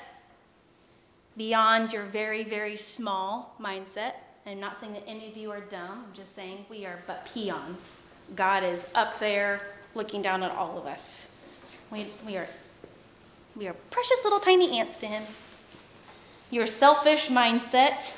beyond 1.38 1.94
your 1.94 2.04
very, 2.06 2.44
very 2.44 2.76
small 2.78 3.56
mindset. 3.60 4.14
I'm 4.46 4.60
not 4.60 4.78
saying 4.78 4.94
that 4.94 5.04
any 5.08 5.30
of 5.30 5.38
you 5.38 5.52
are 5.52 5.60
dumb, 5.60 6.06
I'm 6.08 6.14
just 6.14 6.34
saying 6.36 6.66
we 6.70 6.86
are 6.86 7.00
but 7.06 7.30
peons. 7.34 7.96
God 8.36 8.64
is 8.64 8.88
up 8.96 9.20
there 9.20 9.62
looking 9.96 10.22
down 10.22 10.44
at 10.44 10.52
all 10.52 10.78
of 10.78 10.86
us. 10.86 11.30
We, 11.92 12.08
we, 12.26 12.38
are, 12.38 12.48
we 13.56 13.68
are 13.68 13.74
precious 13.90 14.24
little 14.24 14.40
tiny 14.40 14.80
ants 14.80 14.98
to 15.00 15.08
Him. 15.08 15.24
Your 16.52 16.68
selfish 16.68 17.30
mindset, 17.30 18.16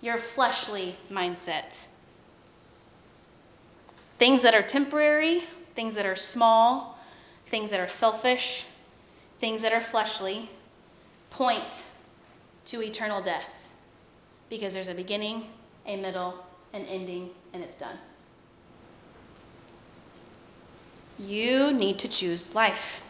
your 0.00 0.18
fleshly 0.18 0.96
mindset. 1.10 1.86
Things 4.18 4.42
that 4.42 4.54
are 4.54 4.62
temporary 4.62 5.44
things 5.74 5.94
that 5.94 6.06
are 6.06 6.16
small, 6.16 6.98
things 7.46 7.70
that 7.70 7.80
are 7.80 7.88
selfish, 7.88 8.66
things 9.38 9.62
that 9.62 9.72
are 9.72 9.80
fleshly, 9.80 10.50
point 11.30 11.84
to 12.66 12.82
eternal 12.82 13.22
death 13.22 13.59
because 14.50 14.74
there's 14.74 14.88
a 14.88 14.94
beginning, 14.94 15.46
a 15.86 15.96
middle, 15.96 16.34
an 16.74 16.84
ending, 16.86 17.30
and 17.54 17.62
it's 17.62 17.76
done. 17.76 17.96
You 21.18 21.72
need 21.72 21.98
to 22.00 22.08
choose 22.08 22.54
life. 22.54 23.02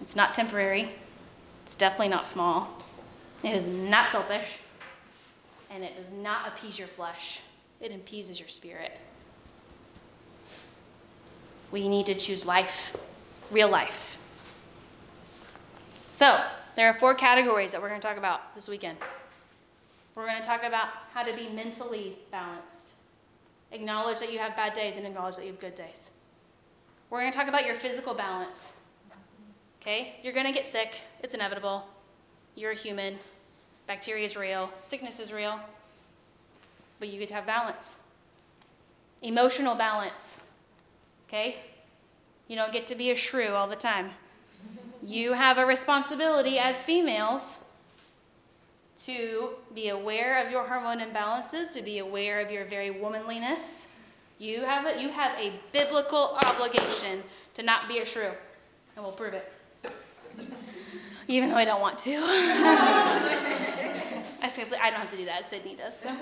It's 0.00 0.16
not 0.16 0.34
temporary, 0.34 0.90
it's 1.66 1.76
definitely 1.76 2.08
not 2.08 2.26
small, 2.26 2.82
it 3.42 3.54
is 3.54 3.68
not 3.68 4.10
selfish, 4.10 4.58
and 5.70 5.82
it 5.82 5.96
does 5.96 6.12
not 6.12 6.48
appease 6.48 6.78
your 6.78 6.88
flesh, 6.88 7.40
it 7.80 7.90
appeases 7.90 8.38
your 8.38 8.48
spirit. 8.48 8.92
We 11.72 11.88
need 11.88 12.06
to 12.06 12.14
choose 12.14 12.44
life, 12.44 12.94
real 13.50 13.68
life. 13.68 14.18
So, 16.10 16.40
there 16.76 16.88
are 16.88 16.94
four 16.98 17.14
categories 17.14 17.72
that 17.72 17.80
we're 17.80 17.88
going 17.88 18.00
to 18.00 18.06
talk 18.06 18.18
about 18.18 18.54
this 18.54 18.68
weekend. 18.68 18.98
We're 20.14 20.26
going 20.26 20.40
to 20.40 20.46
talk 20.46 20.62
about 20.62 20.88
how 21.12 21.24
to 21.24 21.34
be 21.34 21.48
mentally 21.48 22.16
balanced. 22.30 22.92
Acknowledge 23.72 24.20
that 24.20 24.32
you 24.32 24.38
have 24.38 24.54
bad 24.54 24.72
days 24.72 24.96
and 24.96 25.06
acknowledge 25.06 25.36
that 25.36 25.44
you 25.44 25.50
have 25.50 25.60
good 25.60 25.74
days. 25.74 26.10
We're 27.10 27.20
going 27.20 27.32
to 27.32 27.36
talk 27.36 27.48
about 27.48 27.66
your 27.66 27.74
physical 27.74 28.14
balance. 28.14 28.72
Okay? 29.80 30.14
You're 30.22 30.32
going 30.32 30.46
to 30.46 30.52
get 30.52 30.66
sick, 30.66 31.00
it's 31.22 31.34
inevitable. 31.34 31.86
You're 32.54 32.70
a 32.70 32.76
human. 32.76 33.18
Bacteria 33.86 34.24
is 34.24 34.36
real, 34.36 34.70
sickness 34.80 35.18
is 35.18 35.32
real. 35.32 35.58
But 37.00 37.08
you 37.08 37.18
get 37.18 37.28
to 37.28 37.34
have 37.34 37.46
balance. 37.46 37.96
Emotional 39.22 39.74
balance. 39.74 40.38
Okay? 41.28 41.56
You 42.46 42.56
don't 42.56 42.72
get 42.72 42.86
to 42.86 42.94
be 42.94 43.10
a 43.10 43.16
shrew 43.16 43.48
all 43.48 43.66
the 43.66 43.76
time. 43.76 44.10
You 45.02 45.32
have 45.32 45.58
a 45.58 45.66
responsibility 45.66 46.58
as 46.58 46.84
females 46.84 47.63
to 49.02 49.50
be 49.74 49.88
aware 49.88 50.44
of 50.44 50.52
your 50.52 50.64
hormone 50.66 51.00
imbalances, 51.00 51.70
to 51.72 51.82
be 51.82 51.98
aware 51.98 52.40
of 52.40 52.50
your 52.50 52.64
very 52.64 52.90
womanliness. 52.90 53.88
You 54.38 54.62
have 54.62 54.86
a, 54.86 55.00
you 55.00 55.08
have 55.10 55.38
a 55.38 55.52
biblical 55.72 56.38
obligation 56.44 57.22
to 57.54 57.62
not 57.62 57.88
be 57.88 57.98
a 57.98 58.04
shrew, 58.04 58.30
and 58.96 59.04
we'll 59.04 59.12
prove 59.12 59.34
it. 59.34 59.52
Even 61.26 61.50
though 61.50 61.56
I 61.56 61.64
don't 61.64 61.80
want 61.80 61.98
to. 62.00 62.16
I, 64.44 64.90
don't 64.90 65.00
have 65.00 65.08
to 65.10 65.16
do 65.16 65.24
that, 65.24 65.48
Sydney 65.48 65.74
does. 65.74 65.98
So. 65.98 66.14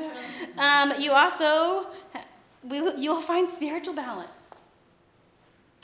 Um, 0.57 0.93
you 0.99 1.11
also, 1.11 1.87
you'll 2.71 3.21
find 3.21 3.51
spiritual 3.51 3.95
balance. 3.95 4.31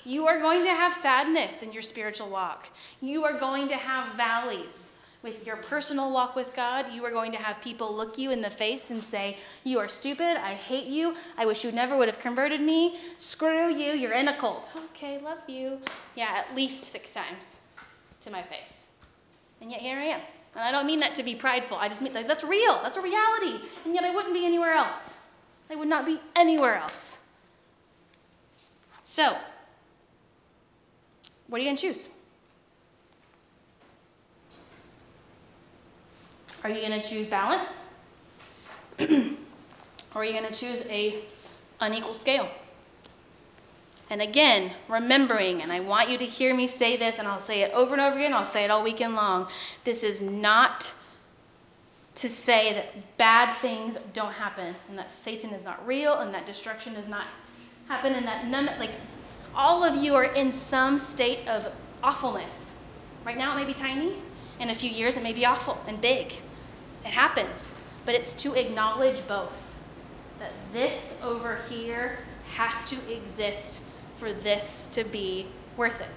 You 0.04 0.26
are 0.28 0.38
going 0.38 0.62
to 0.62 0.70
have 0.70 0.94
sadness 0.94 1.62
in 1.62 1.72
your 1.72 1.82
spiritual 1.82 2.28
walk. 2.28 2.68
You 3.00 3.24
are 3.24 3.38
going 3.38 3.68
to 3.68 3.76
have 3.76 4.14
valleys 4.14 4.92
with 5.22 5.44
your 5.44 5.56
personal 5.56 6.12
walk 6.12 6.36
with 6.36 6.54
God. 6.54 6.92
You 6.92 7.04
are 7.04 7.10
going 7.10 7.32
to 7.32 7.38
have 7.38 7.60
people 7.60 7.94
look 7.94 8.18
you 8.18 8.30
in 8.30 8.40
the 8.40 8.50
face 8.50 8.90
and 8.90 9.02
say, 9.02 9.38
You 9.64 9.78
are 9.78 9.88
stupid. 9.88 10.36
I 10.36 10.54
hate 10.54 10.86
you. 10.86 11.14
I 11.36 11.46
wish 11.46 11.64
you 11.64 11.72
never 11.72 11.96
would 11.96 12.08
have 12.08 12.20
converted 12.20 12.60
me. 12.60 12.98
Screw 13.18 13.68
you. 13.68 13.92
You're 13.92 14.12
in 14.12 14.28
a 14.28 14.36
cult. 14.36 14.70
Okay, 14.90 15.18
love 15.20 15.38
you. 15.46 15.78
Yeah, 16.14 16.44
at 16.46 16.54
least 16.54 16.84
six 16.84 17.12
times 17.12 17.56
to 18.20 18.30
my 18.30 18.42
face. 18.42 18.86
And 19.60 19.70
yet 19.70 19.80
here 19.80 19.98
I 19.98 20.04
am. 20.04 20.20
And 20.54 20.64
I 20.64 20.70
don't 20.70 20.86
mean 20.86 21.00
that 21.00 21.14
to 21.16 21.22
be 21.22 21.34
prideful. 21.34 21.76
I 21.76 21.88
just 21.88 22.02
mean 22.02 22.12
like, 22.12 22.26
that's 22.26 22.44
real. 22.44 22.80
That's 22.82 22.96
a 22.96 23.02
reality. 23.02 23.66
And 23.84 23.94
yet 23.94 24.04
I 24.04 24.14
wouldn't 24.14 24.34
be 24.34 24.44
anywhere 24.44 24.72
else. 24.72 25.18
I 25.70 25.76
would 25.76 25.88
not 25.88 26.06
be 26.06 26.20
anywhere 26.34 26.76
else. 26.76 27.18
So, 29.02 29.36
what 31.48 31.58
are 31.58 31.64
you 31.64 31.66
going 31.66 31.76
to 31.76 31.82
choose? 31.82 32.08
Are 36.64 36.70
you 36.70 36.80
going 36.80 37.00
to 37.00 37.08
choose 37.08 37.26
balance? 37.26 37.86
or 39.00 39.06
are 40.14 40.24
you 40.24 40.32
going 40.32 40.50
to 40.50 40.58
choose 40.58 40.82
a 40.88 41.22
unequal 41.80 42.14
scale? 42.14 42.48
And 44.10 44.22
again, 44.22 44.72
remembering, 44.88 45.60
and 45.62 45.70
I 45.70 45.80
want 45.80 46.08
you 46.08 46.16
to 46.18 46.24
hear 46.24 46.54
me 46.54 46.66
say 46.66 46.96
this, 46.96 47.18
and 47.18 47.28
I'll 47.28 47.38
say 47.38 47.60
it 47.60 47.72
over 47.72 47.92
and 47.92 48.00
over 48.00 48.16
again, 48.16 48.32
I'll 48.32 48.44
say 48.44 48.64
it 48.64 48.70
all 48.70 48.82
weekend 48.82 49.14
long. 49.14 49.48
This 49.84 50.02
is 50.02 50.22
not 50.22 50.94
to 52.14 52.28
say 52.28 52.72
that 52.72 53.18
bad 53.18 53.54
things 53.56 53.98
don't 54.14 54.32
happen, 54.32 54.74
and 54.88 54.98
that 54.98 55.10
Satan 55.10 55.50
is 55.50 55.62
not 55.62 55.86
real, 55.86 56.14
and 56.14 56.32
that 56.34 56.46
destruction 56.46 56.94
does 56.94 57.06
not 57.06 57.26
happen, 57.86 58.14
and 58.14 58.26
that 58.26 58.46
none, 58.46 58.66
like, 58.78 58.92
all 59.54 59.84
of 59.84 60.02
you 60.02 60.14
are 60.14 60.24
in 60.24 60.50
some 60.50 60.98
state 60.98 61.46
of 61.46 61.70
awfulness. 62.02 62.76
Right 63.24 63.36
now, 63.36 63.52
it 63.52 63.60
may 63.60 63.66
be 63.66 63.74
tiny. 63.74 64.14
In 64.58 64.70
a 64.70 64.74
few 64.74 64.90
years, 64.90 65.16
it 65.16 65.22
may 65.22 65.32
be 65.32 65.44
awful 65.44 65.78
and 65.86 66.00
big. 66.00 66.32
It 67.04 67.10
happens. 67.10 67.74
But 68.04 68.14
it's 68.14 68.32
to 68.34 68.54
acknowledge 68.54 69.26
both 69.26 69.74
that 70.38 70.52
this 70.72 71.18
over 71.22 71.58
here 71.68 72.18
has 72.54 72.88
to 72.90 72.96
exist 73.12 73.84
for 74.16 74.32
this 74.32 74.88
to 74.92 75.04
be 75.04 75.46
worth 75.76 76.00
it. 76.00 76.08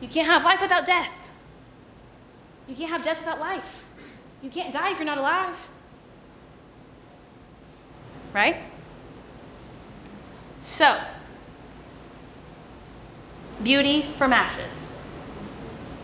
You 0.00 0.08
can't 0.08 0.26
have 0.26 0.44
life 0.44 0.60
without 0.60 0.86
death. 0.86 1.12
You 2.66 2.76
can't 2.76 2.90
have 2.90 3.04
death 3.04 3.18
without 3.18 3.40
life. 3.40 3.84
You 4.42 4.50
can't 4.50 4.72
die 4.72 4.92
if 4.92 4.98
you're 4.98 5.06
not 5.06 5.18
alive. 5.18 5.68
Right? 8.32 8.56
So, 10.62 10.98
Beauty 13.62 14.02
from 14.16 14.32
ashes. 14.32 14.92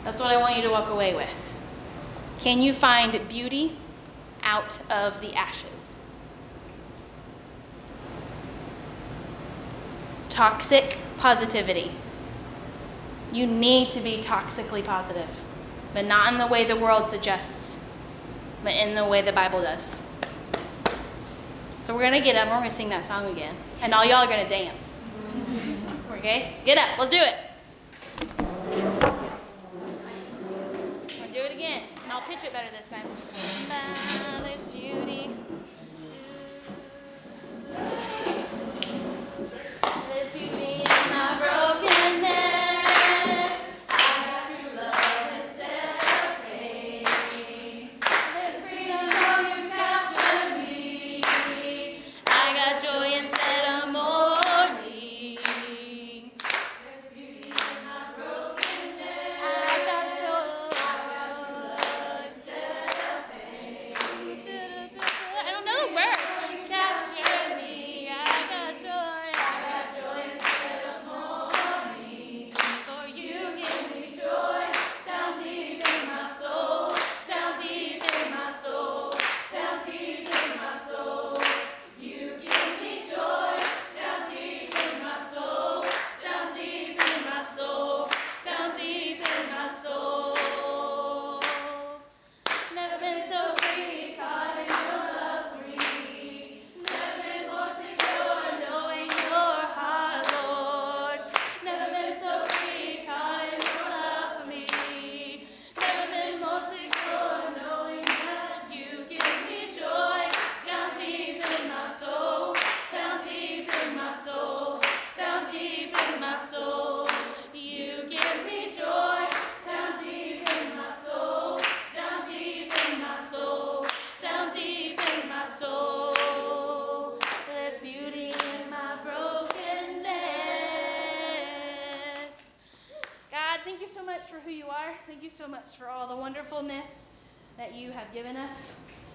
That's 0.02 0.20
what 0.20 0.30
I 0.30 0.38
want 0.38 0.56
you 0.56 0.62
to 0.62 0.70
walk 0.70 0.90
away 0.90 1.14
with. 1.14 1.43
Can 2.44 2.60
you 2.60 2.74
find 2.74 3.18
beauty 3.26 3.74
out 4.42 4.78
of 4.90 5.18
the 5.22 5.34
ashes? 5.34 5.96
Toxic 10.28 10.98
positivity. 11.16 11.90
You 13.32 13.46
need 13.46 13.92
to 13.92 14.00
be 14.00 14.18
toxically 14.18 14.84
positive, 14.84 15.40
but 15.94 16.04
not 16.04 16.34
in 16.34 16.38
the 16.38 16.46
way 16.46 16.66
the 16.66 16.76
world 16.76 17.08
suggests, 17.08 17.82
but 18.62 18.74
in 18.74 18.92
the 18.92 19.06
way 19.06 19.22
the 19.22 19.32
Bible 19.32 19.62
does. 19.62 19.94
So 21.82 21.94
we're 21.94 22.02
going 22.02 22.12
to 22.12 22.20
get 22.20 22.36
up 22.36 22.42
and 22.42 22.50
we're 22.50 22.58
going 22.58 22.68
to 22.68 22.76
sing 22.76 22.90
that 22.90 23.06
song 23.06 23.24
again. 23.32 23.56
And 23.80 23.94
all 23.94 24.04
y'all 24.04 24.22
are 24.22 24.26
going 24.26 24.46
to 24.46 24.50
dance. 24.50 25.00
Okay? 26.12 26.56
Get 26.66 26.76
up. 26.76 26.98
Let's 26.98 27.10
do 27.10 27.20
it. 27.20 27.36
Do 31.32 31.40
it 31.40 31.52
again. 31.52 31.84
Pitch 32.26 32.44
it 32.44 32.52
better 32.52 32.70
this 32.70 32.86
time. 32.86 33.06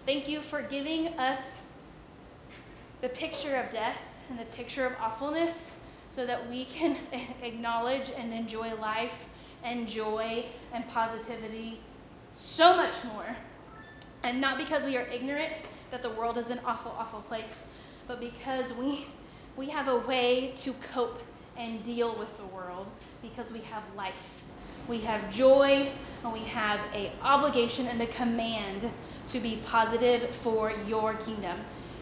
Thank 0.10 0.28
you 0.28 0.42
for 0.42 0.64
giving 0.64 1.10
us 1.20 1.62
the 3.00 3.10
picture 3.10 3.58
of 3.58 3.70
death 3.70 4.00
and 4.28 4.40
the 4.40 4.46
picture 4.46 4.84
of 4.84 4.94
awfulness 5.00 5.78
so 6.10 6.26
that 6.26 6.50
we 6.50 6.66
can 6.66 6.98
acknowledge 7.44 8.10
and 8.18 8.34
enjoy 8.34 8.74
life 8.74 9.28
and 9.64 9.88
joy 9.88 10.46
and 10.74 10.90
positivity 10.90 11.80
so 12.36 12.76
much 12.76 12.96
more. 13.04 13.38
And 14.24 14.42
not 14.42 14.58
because 14.58 14.84
we 14.84 14.98
are 14.98 15.04
ignorant 15.04 15.54
that 15.92 16.02
the 16.02 16.10
world 16.10 16.40
is 16.40 16.50
an 16.50 16.60
awful, 16.66 16.96
awful 16.98 17.22
place, 17.22 17.66
but 18.08 18.20
because 18.20 18.74
we, 18.74 19.06
we 19.58 19.70
have 19.70 19.90
a 19.90 20.00
way 20.00 20.56
to 20.58 20.74
cope 20.92 21.22
and 21.56 21.84
deal 21.84 22.18
with 22.18 22.36
the 22.38 22.48
world 22.48 22.88
because 23.22 23.52
we 23.52 23.60
have 23.60 23.84
life. 23.96 24.16
We 24.88 25.02
have 25.02 25.32
joy 25.32 25.92
and 26.24 26.34
we 26.34 26.40
have 26.46 26.80
a 26.96 27.12
obligation 27.22 27.86
and 27.86 28.02
a 28.02 28.08
command 28.08 28.90
to 29.30 29.40
be 29.40 29.60
positive 29.64 30.36
for 30.38 30.72
your 30.88 31.14
kingdom. 31.16 31.58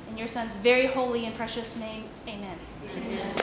In 0.10 0.18
your 0.18 0.28
son's 0.28 0.54
very 0.56 0.88
holy 0.88 1.26
and 1.26 1.36
precious 1.36 1.76
name, 1.76 2.06
amen. 2.28 2.58
amen. 2.96 3.38